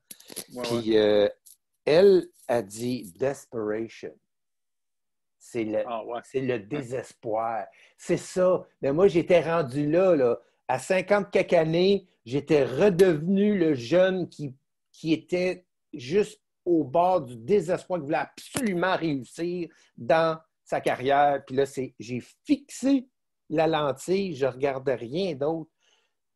[0.63, 1.27] puis euh,
[1.83, 4.13] elle a dit desperation.
[5.45, 6.01] C'est le, ah,
[6.34, 7.65] le désespoir.
[7.97, 8.65] C'est ça.
[8.82, 10.39] Mais moi, j'étais rendu là, là.
[10.69, 14.56] À 50 quelques années, j'étais redevenu le jeune qui,
[14.93, 21.43] qui était juste au bord du désespoir, qui voulait absolument réussir dans sa carrière.
[21.45, 21.65] Puis là,
[21.99, 23.10] j'ai fixé
[23.49, 25.69] la lentille, je ne regardais rien d'autre.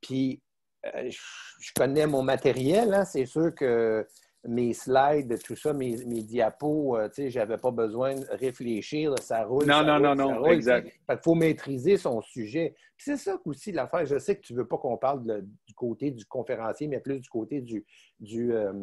[0.01, 0.43] Puis
[0.85, 3.05] euh, je connais mon matériel, hein.
[3.05, 4.05] c'est sûr que
[4.45, 9.43] mes slides, tout ça, mes, diapos, euh, tu sais, j'avais pas besoin de réfléchir, ça
[9.43, 9.65] roule.
[9.65, 10.91] Non, non, non, non, exact.
[11.09, 12.75] Il faut maîtriser son sujet.
[12.97, 14.05] c'est ça aussi l'affaire.
[14.05, 17.29] Je sais que tu veux pas qu'on parle du côté du conférencier, mais plus du
[17.29, 17.85] côté du,
[18.19, 18.73] du, euh,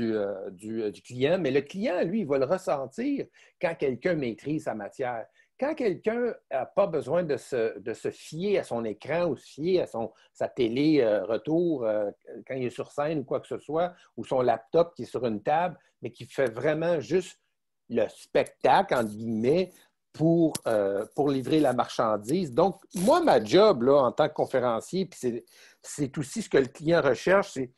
[0.00, 1.38] euh, du, du, client.
[1.38, 3.26] Mais le client, lui, il va le ressentir
[3.60, 5.24] quand quelqu'un maîtrise sa matière
[5.58, 9.86] quand quelqu'un n'a pas besoin de se, fier à son écran ou se fier à
[9.86, 12.10] son, sa télé euh, retour euh,
[12.46, 15.06] quand il est sur scène ou quoi que ce soit, ou son laptop qui est
[15.06, 17.40] sur une table, mais qui fait vraiment juste
[17.88, 19.72] le spectacle, entre guillemets,
[20.12, 22.52] pour, euh, pour livrer la marchandise.
[22.52, 25.44] Donc, moi, ma job là, en tant que conférencier, puis
[25.82, 27.72] c'est aussi ce que le client recherche, c'est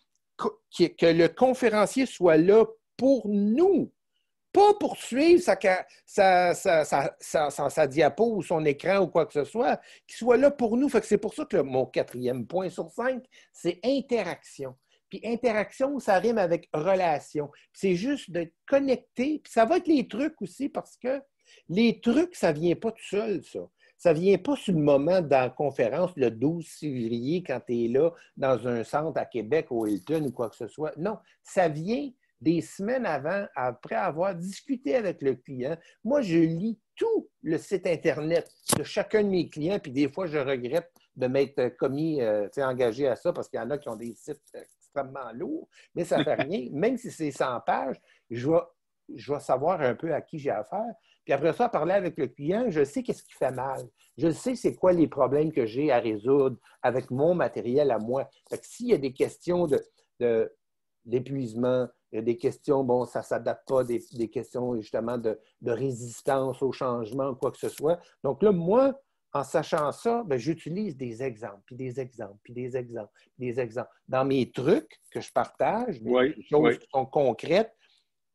[0.97, 2.64] que le conférencier soit là
[2.97, 3.93] pour nous,
[4.53, 5.43] pas pour suivre
[6.07, 10.77] sa, sa, diapo ou son écran ou quoi que ce soit, qu'il soit là pour
[10.77, 10.89] nous.
[10.89, 14.75] c'est pour ça que mon quatrième point sur cinq, c'est interaction.
[15.09, 17.51] Puis interaction, ça rime avec relation.
[17.73, 19.41] C'est juste d'être connecté.
[19.43, 21.21] Puis ça va être les trucs aussi parce que
[21.69, 23.61] les trucs, ça ne vient pas tout seul, ça.
[23.99, 27.85] Ça ne vient pas sur le moment dans la conférence le 12 février quand tu
[27.85, 30.97] es là dans un centre à Québec, au Hilton ou quoi que ce soit.
[30.97, 35.76] Non, ça vient des semaines avant, après avoir discuté avec le client.
[36.05, 40.26] Moi, je lis tout le site Internet de chacun de mes clients, puis des fois,
[40.26, 43.88] je regrette de m'être commis, euh, engagé à ça, parce qu'il y en a qui
[43.88, 46.68] ont des sites extrêmement lourds, mais ça ne fait rien.
[46.72, 47.96] Même si c'est 100 pages,
[48.31, 48.59] je vais,
[49.14, 50.94] je vais savoir un peu à qui j'ai affaire.
[51.24, 53.87] Puis après ça, parler avec le client, je sais qu'est-ce qui fait mal.
[54.16, 58.29] Je sais c'est quoi les problèmes que j'ai à résoudre avec mon matériel à moi.
[58.62, 59.68] S'il y a des questions
[60.18, 60.53] de,
[61.05, 65.38] d'épuisement, il y a des questions, bon, ça ne date pas des, questions justement de,
[65.64, 68.01] résistance au changement quoi que ce soit.
[68.25, 69.01] Donc là, moi,
[69.33, 73.61] en sachant ça, ben, j'utilise des exemples, puis des exemples, puis des exemples, puis des
[73.61, 73.90] exemples.
[74.09, 77.73] Dans mes trucs que je partage, des choses qui sont concrètes,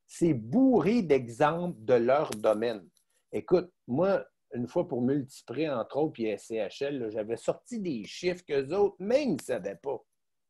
[0.07, 2.87] c'est bourré d'exemples de leur domaine.
[3.33, 8.53] Écoute, moi, une fois pour Multipré, entre autres, puis SCHL, j'avais sorti des chiffres que
[8.53, 10.01] les autres même ne savaient pas.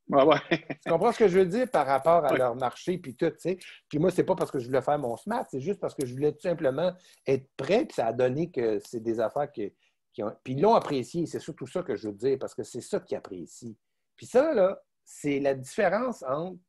[0.07, 3.39] tu comprends ce que je veux dire par rapport à leur marché, puis tout, tu
[3.39, 3.57] sais?
[3.89, 6.05] Puis moi, c'est pas parce que je voulais faire mon smart, c'est juste parce que
[6.05, 6.93] je voulais tout simplement
[7.25, 9.73] être prêt, puis ça a donné que c'est des affaires qui,
[10.19, 10.31] ont...
[10.43, 12.99] Puis ils l'ont apprécié, c'est surtout ça que je veux dire, parce que c'est ça
[12.99, 13.73] qu'ils apprécient.
[14.15, 16.59] Puis ça, là, c'est la différence entre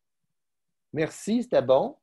[0.95, 1.97] merci, c'était bon,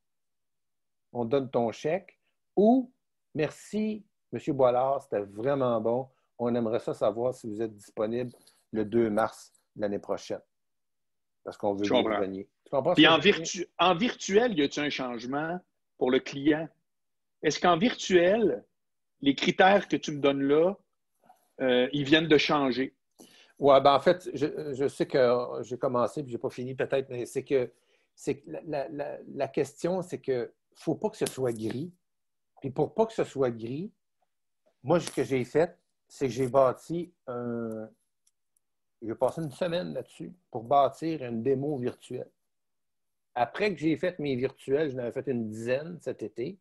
[1.14, 2.20] on donne ton chèque,
[2.56, 2.92] ou
[3.34, 4.56] merci, M.
[4.56, 8.32] Boilard, c'était vraiment bon, on aimerait ça savoir si vous êtes disponible
[8.72, 10.42] le 2 mars l'année prochaine
[11.44, 12.48] parce qu'on veut gagner.
[12.96, 13.20] Puis en,
[13.80, 15.60] en virtuel, y a-t-il un changement
[15.98, 16.68] pour le client?
[17.44, 18.64] Est-ce qu'en virtuel,
[19.22, 20.74] les critères que tu me donnes là
[21.62, 22.96] euh, ils viennent de changer?
[23.60, 27.10] Oui, ben en fait, je, sais que j'ai commencé et je n'ai pas fini peut-être,
[27.10, 27.72] mais c'est que,
[28.16, 31.94] c'est la, question, c'est qu'il ne faut pas que ce soit gris.
[32.62, 33.92] Puis pour pas que ce soit gris,
[34.84, 35.78] moi, ce que j'ai fait,
[36.08, 37.90] c'est que j'ai bâti un.
[39.06, 42.30] J'ai passé une semaine là-dessus pour bâtir une démo virtuelle.
[43.36, 46.58] Après que j'ai fait mes virtuels, j'en avais fait une dizaine cet été.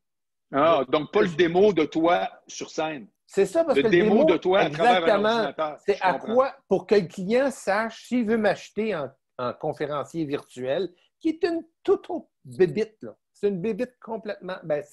[0.52, 3.06] Ah, donc pas le démo de toi sur scène.
[3.26, 5.50] C'est ça, parce le que le démo de toi exactement,
[5.86, 9.08] C'est à quoi, pour que le client sache s'il veut m'acheter en,
[9.54, 13.06] conférencier virtuel, qui est une toute autre bébite.
[13.32, 14.84] C'est une bébite complètement, ben,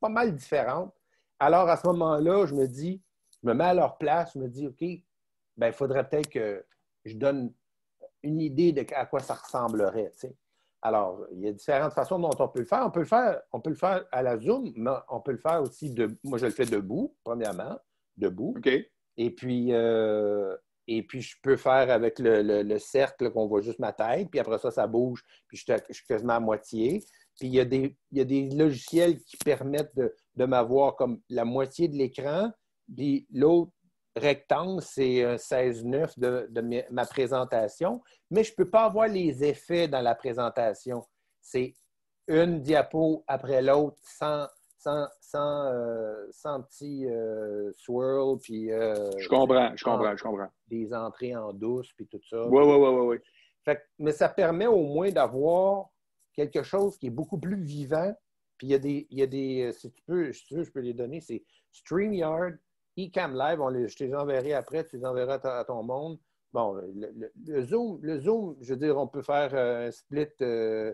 [0.00, 0.94] pas mal différente.
[1.40, 3.02] Alors, à ce moment-là, je me dis,
[3.42, 4.84] je me mets à leur place, je me dis, OK,
[5.56, 6.64] ben, il faudrait peut-être que
[7.04, 7.52] je donne
[8.22, 10.12] une idée de à quoi ça ressemblerait.
[10.80, 12.84] Alors, il y a différentes façons dont on peut le faire.
[12.84, 15.38] On peut le faire, on peut le faire à la Zoom, mais on peut le
[15.38, 16.16] faire aussi de.
[16.24, 17.78] Moi, je le fais debout, premièrement,
[18.16, 18.54] debout.
[18.56, 18.68] OK.
[19.16, 20.56] Et puis, euh,
[20.88, 24.58] et puis je peux faire avec le, cercle qu'on voit juste ma tête, puis après
[24.58, 27.04] ça, ça bouge, puis je, suis quasiment à moitié.
[27.38, 30.96] Puis il y, a des, il y a des logiciels qui permettent de, de m'avoir
[30.96, 32.50] comme la moitié de l'écran,
[32.94, 33.72] puis l'autre
[34.16, 39.88] rectangle, c'est un 16-9 de, ma présentation, mais je ne peux pas avoir les effets
[39.88, 41.04] dans la présentation.
[41.40, 41.74] C'est
[42.28, 44.46] une diapo après l'autre sans,
[44.78, 46.26] sans, sans, euh,
[46.68, 48.38] petit euh, swirl.
[48.38, 50.50] Puis, euh, je comprends, je comprends, je comprends.
[50.68, 52.46] Des entrées en douce, puis tout ça.
[52.46, 53.18] Oui, oui, oui,
[53.66, 53.74] oui.
[53.98, 55.88] mais ça permet au moins d'avoir
[56.34, 58.12] quelque chose qui est beaucoup plus vivant.
[58.58, 60.62] Puis il y a des, il y a des si tu peux, si tu veux,
[60.62, 62.56] je peux les donner, c'est StreamYard,
[62.96, 66.18] eCam Live, on les, je te les enverrai après, tu les enverras à, ton monde.
[66.52, 70.92] Bon, le, Zoom, le Zoom, je veux dire, on peut faire euh, un split euh,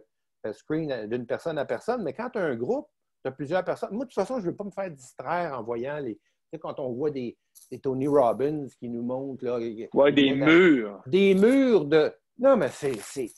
[0.53, 2.89] screen d'une personne à personne, mais quand tu as un groupe,
[3.25, 3.91] tu as plusieurs personnes.
[3.93, 6.15] Moi, de toute façon, je ne veux pas me faire distraire en voyant les.
[6.17, 7.37] Tu sais, quand on voit des,
[7.83, 9.45] Tony Robbins qui nous montrent.
[9.45, 11.03] Là, ouais, des murs.
[11.07, 12.15] Des murs de.
[12.39, 13.31] Non, mais c'est, c'est,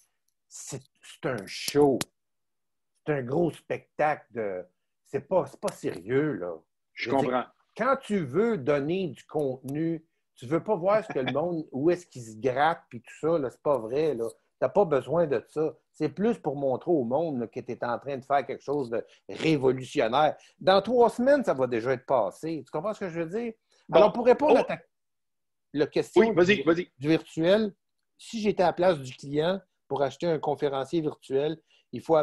[0.46, 0.82] c'est,
[1.24, 1.98] un show.
[3.06, 4.62] C'est un gros spectacle de.
[5.06, 6.54] C'est pas, pas sérieux, là.
[6.92, 7.44] Je, comprends
[7.80, 10.04] quand tu veux donner du contenu,
[10.36, 13.00] tu ne veux pas voir ce que le monde, où est-ce qu'il se gratte, puis
[13.00, 14.28] tout ça, là, c'est pas vrai, là.
[14.28, 15.74] Tu n'as pas besoin de ça.
[15.90, 18.90] C'est plus pour montrer au monde que tu es en train de faire quelque chose
[18.90, 20.36] de révolutionnaire.
[20.58, 22.62] Dans trois semaines, ça va déjà être passé.
[22.66, 23.54] Tu comprends ce que je veux dire?
[23.90, 24.64] Alors, pour répondre à oh!
[24.68, 24.78] ta
[25.72, 27.72] la question du, virtuel,
[28.18, 31.58] si j'étais à la place du client pour acheter un conférencier virtuel,
[31.92, 32.18] il faut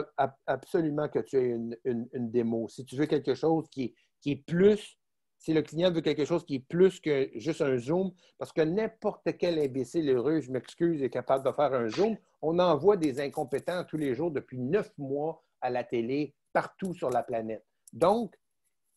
[0.45, 2.67] absolument que tu aies une, démo.
[2.69, 4.97] Si tu veux quelque chose qui qui est plus
[5.39, 8.61] si le client veut quelque chose qui est plus que juste un Zoom, parce que
[8.61, 12.17] n'importe quel imbécile heureux, je m'excuse, est capable de faire un Zoom.
[12.41, 17.09] On envoie des incompétents tous les jours depuis neuf mois à la télé, partout sur
[17.09, 17.65] la planète.
[17.93, 18.35] Donc,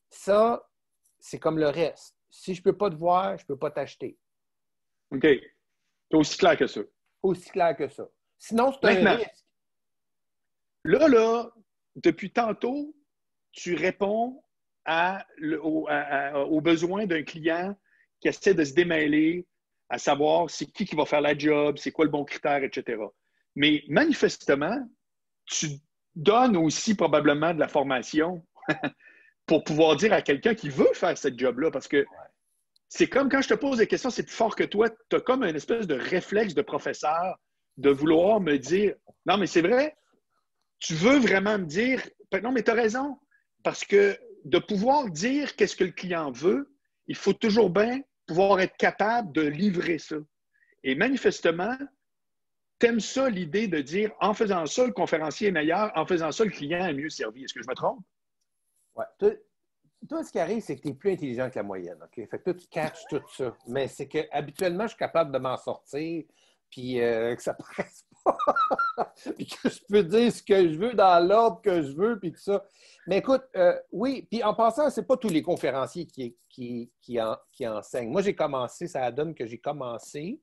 [0.09, 0.68] ça,
[1.18, 2.16] c'est comme le reste.
[2.31, 4.18] Si je ne peux pas te voir, je ne peux pas t'acheter.
[5.11, 5.22] OK.
[5.22, 6.81] C'est aussi clair que ça.
[7.22, 8.09] Aussi clair que ça.
[8.38, 9.46] Sinon, c'est un risque.
[10.85, 11.50] Là, là,
[11.96, 12.94] depuis tantôt,
[13.53, 14.42] tu réponds
[14.88, 17.76] aux besoins d'un client
[18.20, 19.46] qui essaie de se démêler,
[19.88, 23.02] à savoir c'est qui qui va faire la job, c'est quoi le bon critère, etc.
[23.56, 24.78] Mais manifestement,
[25.46, 25.68] tu
[26.14, 28.44] donnes aussi probablement de la formation
[29.46, 32.04] pour pouvoir dire à quelqu'un qui veut faire cette job-là, parce que
[32.88, 35.20] c'est comme quand je te pose des questions, c'est plus fort que toi, tu as
[35.20, 37.36] comme une espèce de réflexe de professeur
[37.76, 38.94] de vouloir me dire,
[39.26, 39.96] non, mais c'est vrai,
[40.78, 42.02] tu veux vraiment me dire,
[42.42, 43.18] non, mais tu as raison,
[43.62, 46.74] parce que de pouvoir dire qu'est-ce que le client veut,
[47.07, 50.16] il faut toujours bien pouvoir être capable de livrer ça.
[50.85, 51.76] Et manifestement,
[52.79, 56.44] t'aimes ça l'idée de dire en faisant ça, le conférencier est meilleur, en faisant ça,
[56.44, 57.44] le client est mieux servi.
[57.44, 58.00] Est-ce que je me trompe?
[58.96, 59.05] Oui.
[60.09, 61.98] Toi, ce qui arrive, c'est que tu es plus intelligent que la moyenne.
[62.03, 62.14] OK?
[62.14, 63.55] Fait que toi, tu catches tout ça.
[63.66, 66.24] Mais c'est que habituellement, je suis capable de m'en sortir,
[66.70, 68.07] puis euh, que ça presse.
[69.37, 72.33] Puis que je peux dire ce que je veux dans l'ordre que je veux, puis
[72.33, 72.64] tout ça.
[73.07, 76.90] Mais écoute, euh, oui, puis en passant, ce n'est pas tous les conférenciers qui, qui,
[77.00, 78.11] qui, enseignent.
[78.11, 80.40] Moi, j'ai commencé, ça donne que j'ai commencé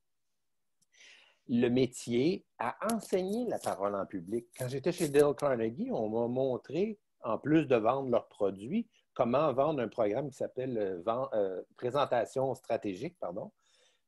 [1.50, 4.48] le métier à enseigner la parole en public.
[4.58, 9.52] Quand j'étais chez Dale Carnegie, on m'a montré, en plus de vendre leurs produits, comment
[9.54, 13.52] vendre un programme qui s'appelle euh, euh, Présentation stratégique, pardon.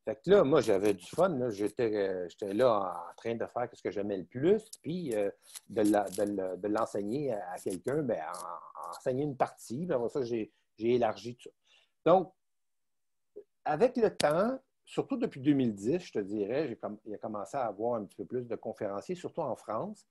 [0.10, 1.40] Fait que là, moi, j'avais du fun.
[1.40, 2.80] Euh, j'étais là
[3.12, 5.30] en train de faire ce que j'aimais le plus, puis euh,
[5.70, 9.86] de l'enseigner à, quelqu'un, ben, en, enseigner une partie.
[9.86, 11.56] Puis après ça, j'ai élargi tout ça.
[12.06, 12.34] Donc,
[13.66, 18.06] avec le temps, surtout depuis 2010, je te dirais, il a commencé à avoir un
[18.06, 20.08] petit peu plus de conférenciers, surtout en France.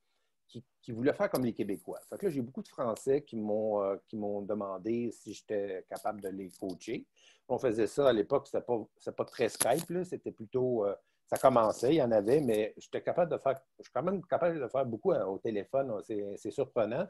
[0.49, 1.99] Qui, voulaient faire comme les Québécois.
[2.11, 6.49] Là, j'ai beaucoup de Français qui m'ont euh, m'ont demandé si j'étais capable de les
[6.49, 7.05] coacher.
[7.47, 8.79] On faisait ça à l'époque, c'était pas,
[9.15, 10.85] pas très Skype, c'était plutôt.
[10.85, 10.95] Euh,
[11.27, 13.59] ça commençait, il y en avait, mais j'étais capable de faire.
[13.77, 17.07] Je suis quand même capable de faire beaucoup hein, au téléphone, c'est surprenant.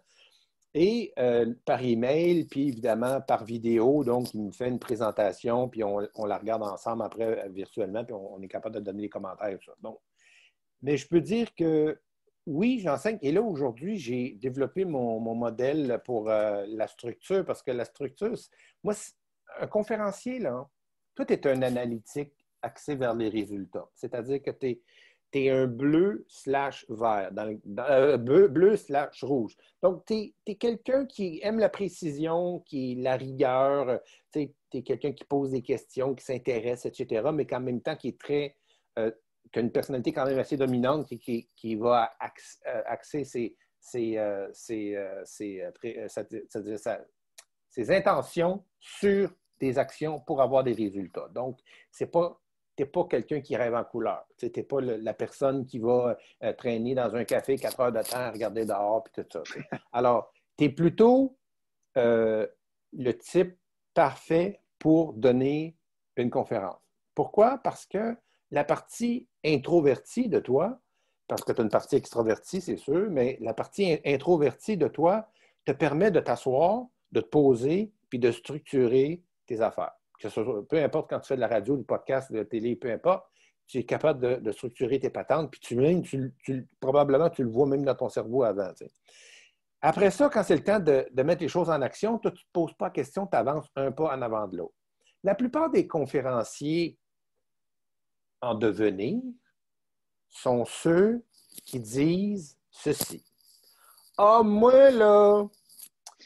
[0.74, 5.84] Et euh, par email, puis évidemment par vidéo, donc il me fait une présentation, puis
[5.84, 9.58] on, la regarde ensemble après virtuellement, puis on, est capable de donner les commentaires.
[9.66, 9.74] Ça.
[10.82, 11.98] mais je peux dire que
[12.50, 13.20] oui, j'enseigne.
[13.22, 18.34] Et là, aujourd'hui, j'ai développé mon, modèle pour euh, la structure parce que la structure,
[18.84, 18.96] moi,
[19.60, 20.68] un conférencier, là,
[21.14, 22.34] tout est un analytique
[22.64, 23.88] axé vers les résultats.
[23.94, 24.82] C'est-à-dire que tu
[25.34, 29.56] es, un bleu slash vert, euh, bleu, slash rouge.
[29.84, 34.00] Donc, tu es, quelqu'un qui aime la précision, qui la rigueur,
[34.32, 38.08] tu es, quelqu'un qui pose des questions, qui s'intéresse, etc., mais qu'en même temps, qui
[38.08, 38.56] est très
[38.98, 39.12] euh,
[39.52, 42.12] qui a une personnalité quand même assez dominante et qui, qui va
[42.68, 44.18] euh, axer ses, ses,
[47.90, 51.28] intentions sur des actions pour avoir des résultats.
[51.34, 51.60] Donc,
[51.92, 52.40] c'est pas
[52.76, 54.26] tu n'es pas quelqu'un qui rêve en couleur.
[54.38, 58.02] Tu n'es pas la personne qui va euh, traîner dans un café quatre heures de
[58.02, 59.44] temps à regarder dehors et tout ça.
[59.92, 61.38] Alors, tu es plutôt
[61.98, 62.48] euh,
[62.94, 63.58] le type
[63.94, 65.76] parfait pour donner
[66.16, 66.80] une conférence.
[67.14, 67.58] Pourquoi?
[67.58, 68.16] Parce que
[68.52, 70.80] la partie introvertie de toi,
[71.28, 75.30] parce que tu as une partie extrovertie, c'est sûr, mais la partie introvertie de toi
[75.66, 79.94] te permet de t'asseoir, de te poser, puis de structurer tes affaires.
[80.70, 83.26] peu importe quand tu fais de la radio, du podcast, de la télé, peu importe,
[83.68, 87.94] tu es capable de, structurer tes patentes, puis tu, probablement tu le vois même dans
[87.94, 88.72] ton cerveau avant.
[89.82, 92.38] Après ça, quand c'est le temps de, de, mettre les choses en action, toi, tu
[92.38, 94.74] ne te poses pas la question, tu avances un pas en avant de l'autre.
[95.24, 96.98] La plupart des conférenciers
[98.42, 99.22] en devenir
[100.30, 101.24] sont ceux
[101.66, 103.24] qui disent ceci.
[104.18, 105.46] Ah, moi, là,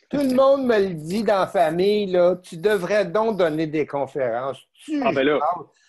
[0.09, 3.85] tout le monde me le dit dans la famille, là, tu devrais donc donner des
[3.85, 4.59] conférences.
[4.73, 5.39] Tu ah, ben là,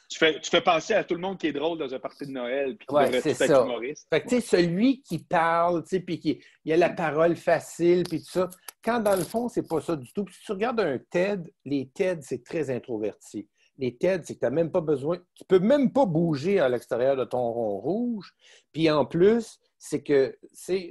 [0.09, 2.27] tu fais, tu fais, penser à tout le monde qui est drôle dans un party
[2.27, 4.07] de Noël, puis qui ouais, devrait être humoriste?
[4.11, 7.37] Fait que, tu sais, celui qui parle, tu sais, puis qui il a la parole
[7.37, 8.49] facile, puis tout ça,
[8.83, 10.25] quand dans le fond, c'est pas ça du tout.
[10.25, 13.49] Puis si tu regardes un TED, les TED, c'est très introverti
[13.79, 16.61] les TED, c'est que tu n'as même pas besoin, tu ne peux même pas bouger
[16.61, 18.35] à l'extérieur de ton rond rouge.
[18.73, 20.89] Puis en plus, c'est que c'est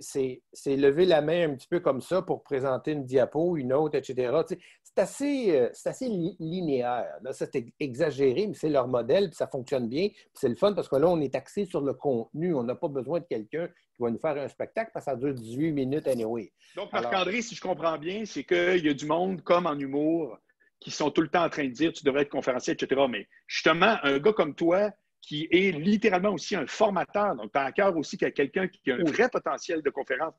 [0.67, 4.37] lever la main un petit peu comme ça pour présenter une diapo, une autre, etc.
[4.47, 4.59] c'est
[4.97, 6.07] assez, euh, assez
[6.39, 7.07] linéaire.
[7.31, 10.09] C'est exagéré, mais c'est leur modèle, puis ça fonctionne bien.
[10.35, 12.53] c'est le fun parce que là, on est axé sur le contenu.
[12.53, 15.17] On n'a pas besoin de quelqu'un qui va nous faire un spectacle parce que ça
[15.17, 16.51] dure 18 minutes anyway.
[16.75, 20.37] Donc, Marc-André, si je comprends bien, c'est qu'il y a du monde comme en humour
[20.83, 23.01] qui sont tout le temps en train de dire tu devrais être conférencier, etc.
[23.09, 27.63] Mais justement, un gars comme toi, qui est littéralement aussi un formateur, donc tu as
[27.63, 30.33] à cœur aussi quelqu'un qui a un vrai potentiel de conférence,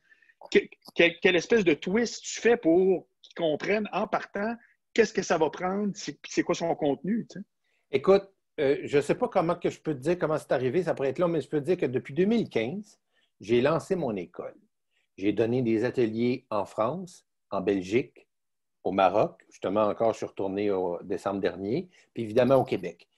[0.95, 4.55] quelle espèce de twist tu fais pour qu'ils comprennent en partant
[4.95, 7.27] qu'est-ce que ça va prendre, c'est quoi son contenu?
[7.91, 8.25] Écoute,
[8.61, 10.95] euh, je ne sais pas comment que je peux te dire comment c'est arrivé, ça
[10.95, 13.01] pourrait être long, mais je peux te dire que depuis 2015,
[13.41, 14.55] j'ai lancé mon école.
[15.17, 18.29] J'ai donné des ateliers en France, en Belgique,
[18.85, 19.41] au Maroc.
[19.51, 23.09] Justement, encore, je suis retourné au décembre dernier, puis évidemment au Québec.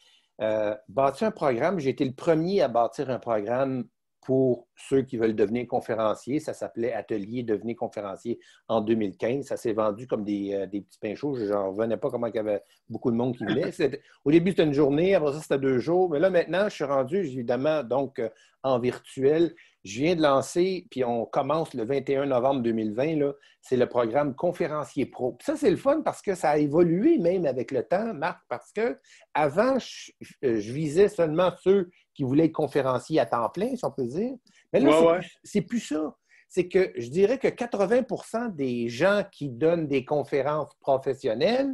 [0.41, 3.87] Euh, bâtir un programme, j'ai été le premier à bâtir un programme
[4.27, 6.41] pour ceux qui veulent devenir conférenciers.
[6.41, 9.47] Ça s'appelait Atelier Devenir conférencier en 2015.
[9.47, 11.37] Ça s'est vendu comme des, euh, des petits pains chauds.
[11.37, 13.71] Je n'en revenais pas comment il y avait beaucoup de monde qui venait.
[14.25, 15.15] Au début, c'était une journée.
[15.15, 16.11] Après ça, c'était deux jours.
[16.11, 18.29] Mais là, maintenant, je suis rendu, évidemment, donc euh,
[18.65, 19.55] en virtuel.
[19.87, 25.07] Je viens de lancer, puis on commence le 21 novembre 2020, c'est le programme Conférencier
[25.07, 25.39] Pro.
[25.41, 28.73] ça, c'est le fun parce que ça a évolué même avec le temps, Marc, parce
[28.73, 28.99] que
[29.33, 34.09] avant, je, visais seulement ceux qui voulaient être conférenciers à temps plein, si on peut
[34.09, 34.33] dire.
[34.73, 36.17] Mais là, c'est plus, ça.
[36.49, 41.73] C'est que je dirais que 80% des gens qui donnent des conférences professionnelles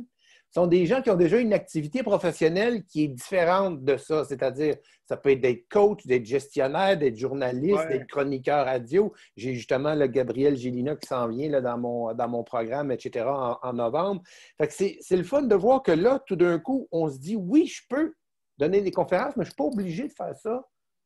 [0.55, 4.25] sont des gens qui ont déjà une activité professionnelle qui est différente de ça.
[4.25, 4.77] C'est-à-dire,
[5.07, 9.13] ça peut être d'être coach, d'être gestionnaire, d'être journaliste, d'être chroniqueur radio.
[9.37, 13.25] J'ai justement le Gabriel Gélina qui s'en vient là, dans, mon, dans mon programme, etc.,
[13.27, 14.23] en, novembre.
[14.69, 17.83] c'est le fun de voir que là, tout d'un coup, on se dit, oui, je
[17.89, 18.13] peux
[18.59, 20.63] donner des conférences, mais je ne suis pas obligé de faire ça.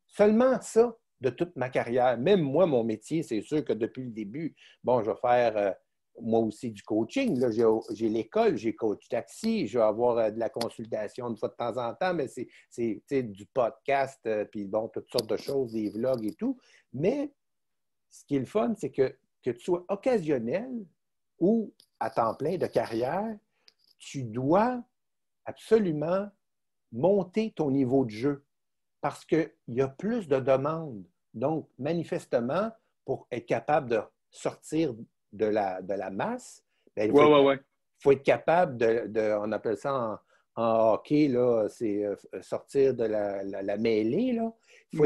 [0.09, 2.19] Seulement ça de toute ma carrière.
[2.19, 5.57] Même moi, mon métier, c'est sûr que depuis le début, bon, je vais faire...
[5.57, 5.71] Euh,
[6.21, 7.43] moi aussi du coaching.
[7.93, 11.55] J'ai l'école, j'ai coach taxi, je vais avoir euh, de la consultation une fois de
[11.55, 15.91] temps en temps, mais c'est du podcast, euh, puis bon, toutes sortes de choses, des
[15.91, 16.59] vlogs et tout.
[16.93, 17.33] Mais
[18.11, 20.87] ce qui est le fun, c'est que, que tu sois occasionnel
[21.39, 23.37] ou à temps plein de carrière,
[23.99, 24.83] tu dois
[25.45, 26.29] absolument
[26.93, 28.45] monter ton niveau de jeu
[29.01, 31.05] parce qu'il y a plus de demandes.
[31.35, 32.71] Donc, manifestement,
[33.05, 34.01] pour être capable de
[34.31, 34.95] sortir
[35.33, 36.63] de la, de la masse,
[36.97, 37.53] ben, il faut,
[37.99, 40.21] faut, être capable de, on appelle ça
[40.57, 44.33] en, hockey, là, c'est euh, sortir de la, la, mêlée.
[44.33, 44.51] Là.
[44.93, 44.99] Il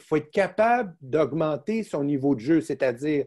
[0.00, 3.26] faut, être capable d'augmenter son niveau de jeu, c'est-à-dire,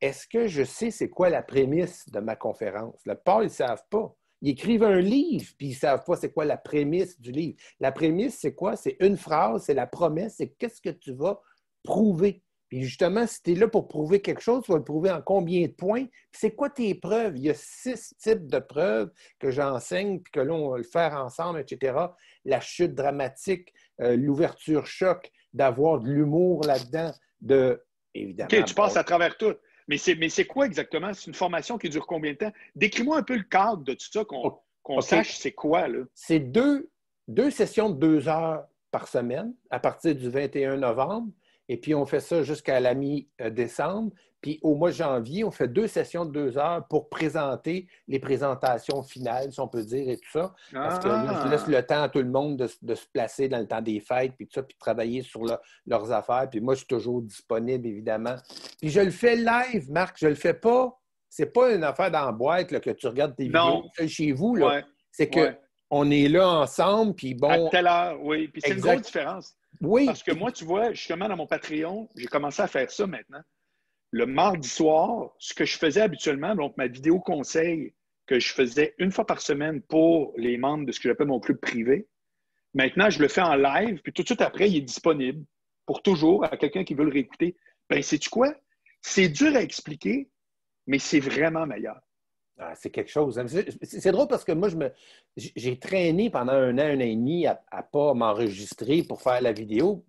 [0.00, 3.00] est-ce que je sais c'est quoi la prémisse de ma conférence?
[3.06, 4.14] La plupart, ils ne savent pas.
[4.42, 7.58] Ils écrivent un livre, puis ils ne savent pas c'est quoi la prémisse du livre.
[7.80, 8.76] La prémisse, c'est quoi?
[8.76, 11.40] C'est une phrase, c'est la promesse, c'est qu'est-ce que tu vas
[11.82, 12.42] prouver.
[12.68, 15.22] Puis justement, si tu es là pour prouver quelque chose, tu vas le prouver en
[15.22, 16.06] combien de points?
[16.32, 17.36] C'est quoi tes preuves?
[17.36, 20.84] Il y a six types de preuves que j'enseigne, puis que là, on va le
[20.84, 21.96] faire ensemble, etc.
[22.44, 27.82] La chute dramatique, euh, l'ouverture choc, d'avoir de l'humour là-dedans, de
[28.14, 28.48] évidemment.
[28.52, 29.54] OK, tu passes à travers tout.
[29.88, 31.14] Mais c'est quoi exactement?
[31.14, 32.52] C'est une formation qui dure combien de temps?
[32.76, 35.86] Décris-moi un peu le cadre de tout ça, qu'on sache c'est quoi.
[36.14, 36.90] C'est deux,
[37.26, 41.32] deux sessions de deux heures par semaine à partir du 21 novembre.
[41.68, 44.12] Et puis, on fait ça jusqu'à la mi-décembre.
[44.40, 48.20] Puis, au mois de janvier, on fait deux sessions de deux heures pour présenter les
[48.20, 50.54] présentations finales, si on peut dire, et tout ça.
[50.72, 51.70] Parce que là, je laisse ah!
[51.70, 54.46] le temps à tout le monde de, se placer dans le temps des fêtes, puis
[54.46, 55.42] tout ça, puis de travailler sur
[55.86, 56.48] leurs affaires.
[56.48, 58.36] Puis moi, je suis toujours disponible, évidemment.
[58.80, 60.16] Puis je le fais live, Marc.
[60.20, 60.96] Je le fais pas.
[61.28, 64.56] C'est pas une affaire dans la boîte là, que tu regardes tes vidéos chez vous.
[65.10, 65.54] C'est que
[65.90, 67.68] on est là ensemble, puis bon.
[67.68, 68.48] À telle heure, oui.
[68.48, 69.54] Puis c'est une grosse différence.
[69.80, 70.06] Oui.
[70.06, 73.40] Parce que moi, tu vois, justement, dans mon Patreon, j'ai commencé à faire ça maintenant.
[74.10, 77.94] Le mardi soir, ce que je faisais habituellement, donc ma vidéo conseil
[78.26, 81.40] que je faisais une fois par semaine pour les membres de ce que j'appelle mon
[81.40, 82.08] club privé,
[82.74, 85.44] maintenant, je le fais en live, puis tout de suite après, il est disponible
[85.86, 87.56] pour toujours à quelqu'un qui veut le réécouter.
[87.88, 88.52] Ben, sais-tu quoi?
[89.00, 90.28] C'est dur à expliquer,
[90.86, 91.98] mais c'est vraiment meilleur.
[92.60, 93.38] Ah, c'est quelque chose.
[93.38, 93.46] Hein.
[93.82, 94.68] C'est drôle parce que moi,
[95.36, 99.40] j'ai traîné pendant un an, un an et demi à ne pas m'enregistrer pour faire
[99.40, 100.04] la vidéo,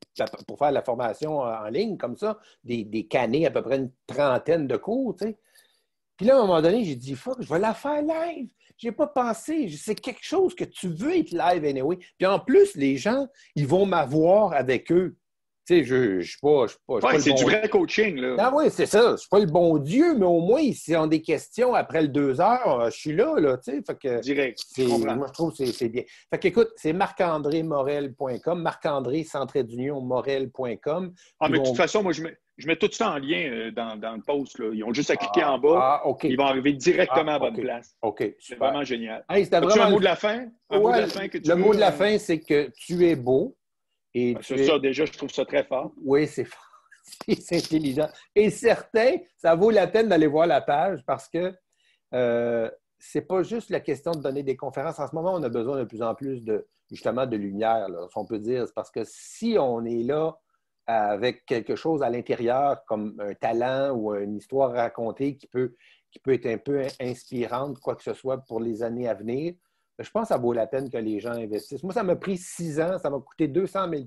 [0.47, 3.91] pour faire la formation en ligne, comme ça, des, des canets, à peu près une
[4.08, 5.16] trentaine de cours.
[5.16, 8.50] Puis là, à un moment donné, j'ai dit, fuck, je vais la faire live.
[8.78, 9.70] Je n'ai pas pensé.
[9.70, 12.00] C'est quelque chose que tu veux être live anyway.
[12.18, 15.18] Puis en plus, les gens, ils vont m'avoir avec eux
[15.76, 16.66] sais, je ne suis pas.
[16.88, 18.36] pas, c'est du vrai coaching, là.
[18.40, 19.08] Ah oui, c'est ça.
[19.08, 21.74] Je ne suis pas le bon Dieu, mais au moins, si on a des questions
[21.74, 23.82] après le deux heures, euh, je suis là, là, tu sais.
[23.86, 24.22] Fait que.
[24.22, 24.60] Direct.
[24.78, 26.04] Moi, je trouve que c'est bien.
[26.30, 31.14] Fait qu'écoute, c'est marc-andré-morel.com, marc-andré, centre d'union, morel.com.
[31.40, 32.38] Ah, mais de toute façon, moi, je mets.
[32.60, 34.60] Je mets tout ça en lien euh, dans, dans, le post.
[34.60, 34.72] Là.
[34.74, 35.80] Ils ont juste à cliquer en bas.
[35.82, 36.26] Ah, OK.
[36.26, 37.96] Ils vont arriver directement à la bonne place.
[38.02, 38.34] OK.
[38.38, 39.24] C'est vraiment génial.
[39.30, 39.82] Hey, vraiment...
[39.82, 40.46] un mot de la fin?
[40.70, 42.70] Un mot de la fin que tu le mot de la euh, fin, c'est que
[42.76, 43.56] tu es beau.
[44.16, 45.93] Ah, c'est ça, déjà, je trouve ça très fort.
[46.01, 46.66] Oui, c'est fort.
[47.39, 48.10] c'est intelligent.
[48.36, 51.53] Et certain, ça vaut la peine d'aller voir la page parce que
[52.14, 54.99] euh, c'est pas juste la question de donner des conférences.
[54.99, 58.18] En ce moment, on a besoin de plus en plus de justement de lumière, si
[58.18, 58.66] on peut dire.
[58.76, 60.38] Parce que si on est là
[60.88, 65.76] avec quelque chose à l'intérieur, comme un talent ou une histoire racontée qui peut,
[66.12, 69.53] qui peut être un peu inspirante, quoi que ce soit, pour les années à venir,
[70.00, 71.84] je pense que ça vaut la peine que les gens investissent.
[71.84, 74.04] Moi, ça m'a pris six ans, ça m'a coûté 200 000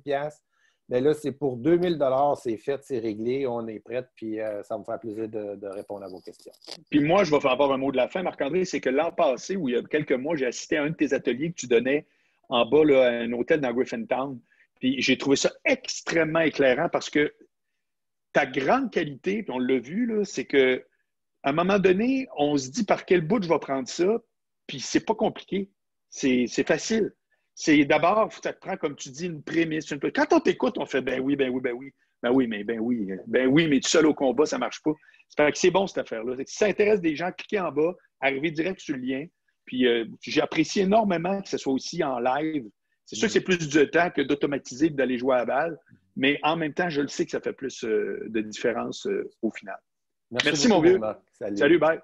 [0.88, 1.98] mais là, c'est pour 2000
[2.36, 6.04] c'est fait, c'est réglé, on est prêt, puis euh, ça me fait plaisir de, répondre
[6.04, 6.52] à vos questions.
[6.90, 9.10] Puis moi, je vais faire avoir un mot de la fin, Marc-André, c'est que l'an
[9.10, 11.56] passé, où il y a quelques mois, j'ai assisté à un de tes ateliers que
[11.56, 12.06] tu donnais
[12.48, 14.38] en bas, à un hôtel dans Griffintown.
[14.80, 17.32] Puis j'ai trouvé ça extrêmement éclairant parce que
[18.32, 20.84] ta grande qualité, puis on l'a vu, c'est que
[21.42, 24.18] à un moment donné, on se dit par quel bout je vais prendre ça,
[24.66, 25.70] puis c'est pas compliqué.
[26.12, 27.12] C'est facile.
[27.54, 29.92] C'est d'abord, ça te prend, comme tu dis, une prémisse.
[30.14, 31.92] Quand on t'écoute, on fait ben oui, ben oui, ben oui.
[32.22, 34.80] Ben oui, mais ben oui, ben oui, mais tout seul au combat, ça ne marche
[34.82, 34.92] pas.
[35.54, 36.36] C'est bon cette affaire-là.
[36.46, 39.26] Si ça intéresse des gens, cliquez en bas, arrivez direct sur le lien.
[39.64, 42.64] Puis euh, j'apprécie énormément que ce soit aussi en live.
[43.04, 45.78] C'est sûr que c'est plus de temps que d'automatiser d'aller jouer à la balle,
[46.16, 49.28] mais en même temps, je le sais que ça fait plus euh, de différence euh,
[49.42, 49.78] au final.
[50.44, 51.00] Merci, mon vieux.
[51.38, 51.56] Salut.
[51.56, 52.00] Salut, bye.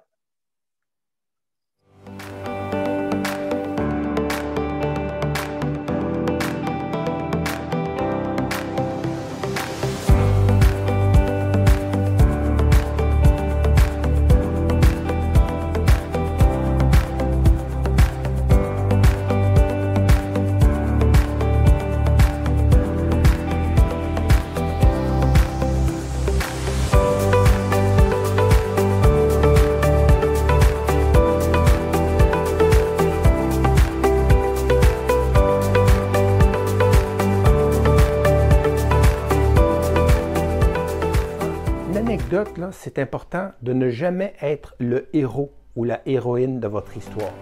[42.73, 47.33] C'est important de ne jamais être le héros ou la héroïne de votre histoire.